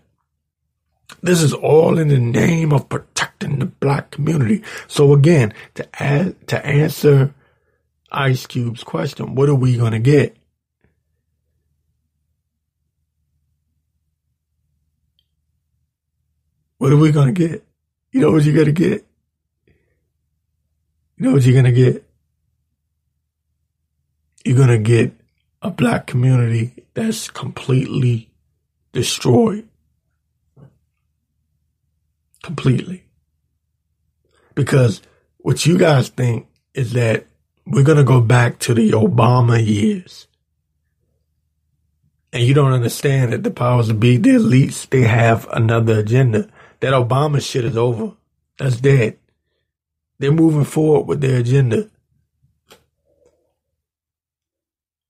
This 1.22 1.42
is 1.42 1.54
all 1.54 1.98
in 1.98 2.08
the 2.08 2.20
name 2.20 2.72
of 2.72 2.90
protecting 2.90 3.60
the 3.60 3.66
black 3.66 4.12
community. 4.12 4.64
So 4.88 5.14
again, 5.14 5.54
to 5.76 5.88
add, 6.02 6.48
to 6.48 6.66
answer 6.66 7.34
Ice 8.18 8.48
Cube's 8.48 8.84
question, 8.84 9.36
what 9.36 9.48
are 9.48 9.54
we 9.54 9.78
going 9.78 9.92
to 9.92 10.00
get? 10.00 10.36
What 16.80 16.92
are 16.92 16.98
we 16.98 17.12
going 17.12 17.32
to 17.34 17.48
get? 17.48 17.64
You 18.12 18.22
know 18.22 18.32
what 18.32 18.44
you're 18.44 18.56
going 18.56 18.66
to 18.66 18.72
get? 18.72 19.06
You 21.18 21.26
know 21.26 21.34
what 21.34 21.44
you're 21.44 21.62
going 21.62 21.66
to 21.66 21.72
get? 21.72 22.10
You're 24.44 24.58
going 24.58 24.70
to 24.70 24.80
get 24.80 25.14
a 25.62 25.70
black 25.70 26.08
community 26.08 26.88
that's 26.96 27.30
completely 27.30 28.32
destroyed 28.94 29.68
completely. 32.42 33.04
Because 34.56 35.04
what 35.38 35.68
you 35.68 35.78
guys 35.78 36.10
think 36.10 36.48
is 36.74 36.94
that 36.94 37.28
we're 37.70 37.84
going 37.84 37.98
to 37.98 38.04
go 38.04 38.22
back 38.22 38.60
to 38.60 38.74
the 38.74 38.92
Obama 38.92 39.64
years. 39.64 40.28
And 42.32 42.44
you 42.44 42.54
don't 42.54 42.74
understand 42.74 43.34
that 43.34 43.44
the 43.44 43.52
powers 43.52 43.88
that 43.88 43.96
be, 43.96 44.18
the 44.18 44.32
elites, 44.32 44.90
they 44.90 45.02
have 45.02 45.48
another 45.52 46.00
agenda. 46.00 46.50
That 46.80 46.94
Obama 46.94 47.42
shit 47.42 47.66
is 47.66 47.78
over. 47.78 48.14
That's 48.58 48.78
dead. 48.78 49.18
They're 50.20 50.32
moving 50.32 50.66
forward 50.66 51.08
with 51.08 51.22
their 51.22 51.40
agenda. 51.40 51.90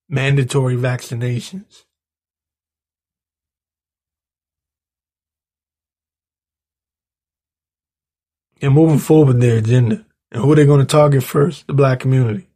Mandatory 0.09 0.75
vaccinations. 0.75 1.83
and 8.61 8.73
moving 8.73 8.99
forward 8.99 9.27
with 9.27 9.41
their 9.41 9.57
agenda. 9.57 10.05
And 10.31 10.41
who 10.41 10.51
are 10.51 10.55
they 10.55 10.65
going 10.65 10.79
to 10.79 10.85
target 10.85 11.23
first? 11.23 11.67
The 11.67 11.73
black 11.73 11.99
community. 11.99 12.46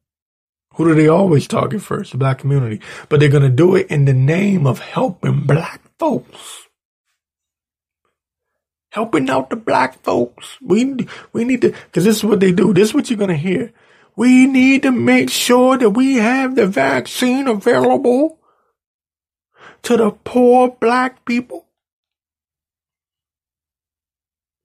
Who 0.76 0.88
do 0.88 0.96
they 0.96 1.08
always 1.08 1.48
target 1.48 1.82
first? 1.82 2.12
The 2.12 2.18
black 2.18 2.40
community. 2.40 2.82
But 3.10 3.20
they're 3.20 3.30
going 3.30 3.44
to 3.44 3.50
do 3.50 3.76
it 3.76 3.88
in 3.88 4.06
the 4.06 4.14
name 4.14 4.66
of 4.66 4.80
helping 4.80 5.42
black 5.42 5.82
folks. 6.00 6.68
Helping 8.92 9.30
out 9.30 9.50
the 9.50 9.56
black 9.56 10.02
folks. 10.02 10.58
We, 10.62 11.08
we 11.34 11.44
need 11.44 11.62
to, 11.62 11.72
cause 11.92 12.06
this 12.06 12.18
is 12.18 12.24
what 12.24 12.40
they 12.40 12.52
do. 12.52 12.74
This 12.74 12.90
is 12.90 12.94
what 12.94 13.10
you're 13.10 13.18
going 13.18 13.30
to 13.30 13.36
hear. 13.36 13.74
We 14.16 14.46
need 14.46 14.84
to 14.84 14.92
make 14.92 15.30
sure 15.30 15.78
that 15.78 15.92
we 15.92 16.16
have 16.16 16.56
the 16.56 16.68
vaccine 16.68 17.48
available 17.48 18.40
to 19.84 19.98
the 19.98 20.12
poor 20.12 20.70
black 20.70 21.26
people. 21.26 21.66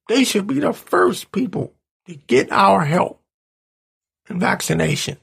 They 0.08 0.24
should 0.24 0.46
be 0.46 0.60
the 0.60 0.72
first 0.72 1.32
people 1.32 1.72
to 2.06 2.14
get 2.14 2.52
our 2.52 2.84
help 2.84 3.20
and 4.28 4.40
vaccination. 4.40 5.18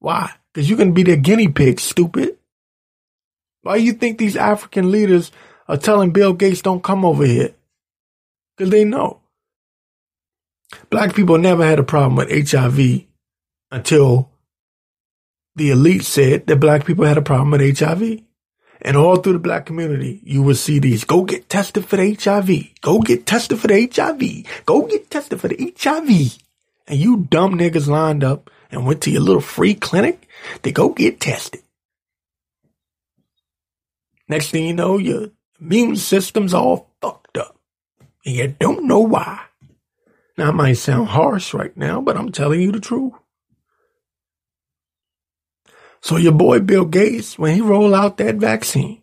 Why? 0.00 0.32
Because 0.52 0.68
you 0.68 0.76
can 0.76 0.92
be 0.92 1.04
their 1.04 1.16
guinea 1.16 1.48
pig, 1.48 1.78
stupid. 1.78 2.36
Why 3.62 3.78
do 3.78 3.84
you 3.84 3.92
think 3.92 4.18
these 4.18 4.36
African 4.36 4.90
leaders 4.90 5.30
are 5.68 5.76
telling 5.76 6.10
Bill 6.10 6.32
Gates 6.32 6.62
don't 6.62 6.82
come 6.82 7.04
over 7.04 7.24
here? 7.24 7.54
Because 8.56 8.70
they 8.70 8.84
know. 8.84 9.20
Black 10.88 11.14
people 11.14 11.38
never 11.38 11.64
had 11.64 11.78
a 11.78 11.84
problem 11.84 12.16
with 12.16 12.50
HIV 12.50 13.04
until 13.70 14.30
the 15.56 15.70
elite 15.70 16.04
said 16.04 16.46
that 16.46 16.56
black 16.56 16.86
people 16.86 17.04
had 17.04 17.18
a 17.18 17.22
problem 17.22 17.50
with 17.50 17.78
HIV. 17.78 18.22
And 18.82 18.96
all 18.96 19.16
through 19.16 19.34
the 19.34 19.38
black 19.38 19.66
community, 19.66 20.20
you 20.24 20.42
will 20.42 20.54
see 20.54 20.78
these. 20.78 21.04
Go 21.04 21.24
get 21.24 21.50
tested 21.50 21.84
for 21.84 21.96
the 21.96 22.14
HIV. 22.14 22.80
Go 22.80 23.00
get 23.00 23.26
tested 23.26 23.58
for 23.58 23.66
the 23.66 23.90
HIV. 23.92 24.64
Go 24.64 24.86
get 24.86 25.10
tested 25.10 25.38
for 25.38 25.48
the 25.48 25.74
HIV. 25.78 26.38
And 26.86 26.98
you 26.98 27.26
dumb 27.28 27.58
niggas 27.58 27.88
lined 27.88 28.24
up 28.24 28.50
and 28.70 28.86
went 28.86 29.02
to 29.02 29.10
your 29.10 29.22
little 29.22 29.40
free 29.40 29.74
clinic 29.74 30.28
to 30.62 30.72
go 30.72 30.90
get 30.90 31.20
tested. 31.20 31.62
Next 34.28 34.50
thing 34.50 34.66
you 34.66 34.74
know, 34.74 34.96
your 34.96 35.30
immune 35.60 35.96
system's 35.96 36.54
all 36.54 36.90
fucked 37.00 37.36
up. 37.36 37.58
And 38.24 38.34
you 38.34 38.54
don't 38.58 38.84
know 38.84 39.00
why. 39.00 39.40
Now, 40.38 40.48
I 40.48 40.52
might 40.52 40.74
sound 40.74 41.08
harsh 41.08 41.52
right 41.52 41.76
now, 41.76 42.00
but 42.00 42.16
I'm 42.16 42.32
telling 42.32 42.60
you 42.60 42.72
the 42.72 42.80
truth. 42.80 43.12
So 46.00 46.16
your 46.16 46.32
boy 46.32 46.60
Bill 46.60 46.84
Gates, 46.84 47.38
when 47.38 47.54
he 47.54 47.60
roll 47.60 47.94
out 47.94 48.16
that 48.18 48.36
vaccine, 48.36 49.02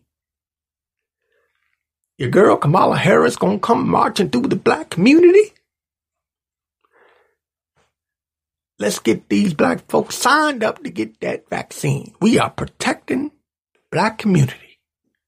your 2.17 2.29
girl 2.29 2.57
Kamala 2.57 2.97
Harris 2.97 3.35
gonna 3.35 3.59
come 3.59 3.87
marching 3.87 4.29
through 4.29 4.47
the 4.47 4.55
black 4.55 4.89
community? 4.89 5.53
Let's 8.79 8.99
get 8.99 9.27
these 9.29 9.53
black 9.53 9.89
folks 9.89 10.15
signed 10.15 10.63
up 10.63 10.83
to 10.83 10.91
get 10.91 11.19
that 11.21 11.49
vaccine. 11.49 12.13
We 12.21 12.37
are 12.37 12.49
protecting 12.49 13.31
the 13.73 13.79
black 13.91 14.19
community. 14.19 14.79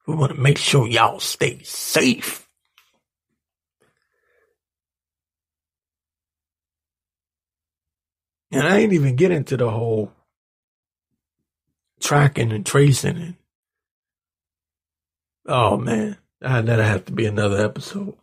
We 0.06 0.16
want 0.16 0.34
to 0.36 0.40
make 0.40 0.58
sure 0.58 0.88
y'all 0.88 1.20
stay 1.20 1.62
safe. 1.64 2.48
And 8.52 8.68
I 8.68 8.80
ain't 8.80 8.94
even 8.94 9.16
get 9.16 9.32
into 9.32 9.58
the 9.58 9.70
whole 9.70 10.12
tracking 12.00 12.52
and 12.52 12.66
tracing 12.66 13.18
and 13.18 13.36
oh 15.46 15.78
man, 15.78 16.18
that'll 16.40 16.84
have 16.84 17.06
to 17.06 17.12
be 17.12 17.26
another 17.26 17.64
episode. 17.64 18.16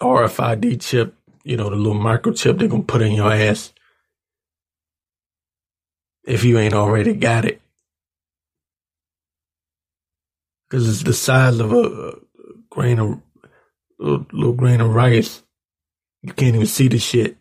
RFID 0.00 0.80
chip, 0.80 1.14
you 1.44 1.56
know, 1.56 1.70
the 1.70 1.76
little 1.76 2.00
microchip 2.00 2.58
they're 2.58 2.68
gonna 2.68 2.82
put 2.82 3.02
in 3.02 3.12
your 3.12 3.32
ass 3.32 3.72
if 6.28 6.44
you 6.44 6.58
ain't 6.58 6.74
already 6.74 7.14
got 7.14 7.46
it. 7.46 7.60
Cause 10.70 10.86
it's 10.86 11.02
the 11.02 11.14
size 11.14 11.58
of 11.58 11.72
a 11.72 12.18
grain 12.68 12.98
of 12.98 13.22
little, 13.98 14.52
grain 14.52 14.82
of 14.82 14.94
rice. 14.94 15.42
You 16.22 16.34
can't 16.34 16.54
even 16.54 16.66
see 16.66 16.88
the 16.88 16.98
shit. 16.98 17.38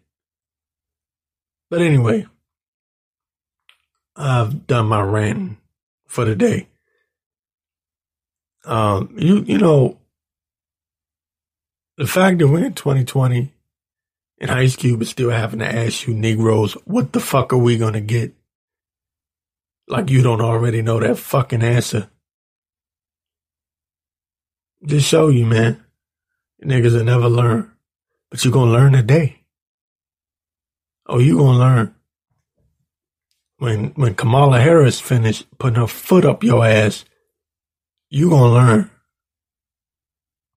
But 1.70 1.82
anyway, 1.82 2.26
I've 4.16 4.66
done 4.66 4.88
my 4.88 5.02
rant 5.02 5.58
for 6.08 6.24
the 6.24 6.36
day. 6.36 6.70
Um, 8.64 9.14
you 9.18 9.44
you 9.46 9.58
know, 9.58 9.98
the 11.98 12.08
fact 12.08 12.40
that 12.40 12.48
we're 12.48 12.66
in 12.66 12.74
2020 12.74 13.54
and 14.40 14.52
Ice 14.52 14.78
Cube 14.78 15.02
is 15.02 15.10
still 15.10 15.32
having 15.32 15.60
to 15.60 15.68
ask 15.68 16.08
you 16.08 16.14
Negroes, 16.14 16.74
what 16.86 17.12
the 17.12 17.20
fuck 17.20 17.52
are 17.52 17.58
we 17.58 17.78
gonna 17.78 18.00
get? 18.00 18.37
Like 19.88 20.10
you 20.10 20.22
don't 20.22 20.42
already 20.42 20.82
know 20.82 21.00
that 21.00 21.18
fucking 21.18 21.64
answer. 21.64 22.10
Just 24.86 25.08
show 25.08 25.30
you, 25.30 25.46
man. 25.46 25.84
Niggas 26.64 26.94
will 26.94 27.04
never 27.04 27.30
learn. 27.30 27.72
But 28.30 28.44
you 28.44 28.52
gonna 28.52 28.72
learn 28.72 28.94
today. 28.94 29.44
Oh, 31.08 31.20
you 31.20 31.38
gonna 31.38 31.58
learn 31.58 31.96
when 33.58 33.88
when 33.96 34.16
Kamala 34.16 34.60
Harris 34.60 35.00
finished 35.00 35.46
putting 35.58 35.80
her 35.80 35.88
foot 35.88 36.26
up 36.26 36.44
your 36.44 36.66
ass, 36.66 37.06
you 38.10 38.30
gonna 38.30 38.54
learn. 38.54 38.92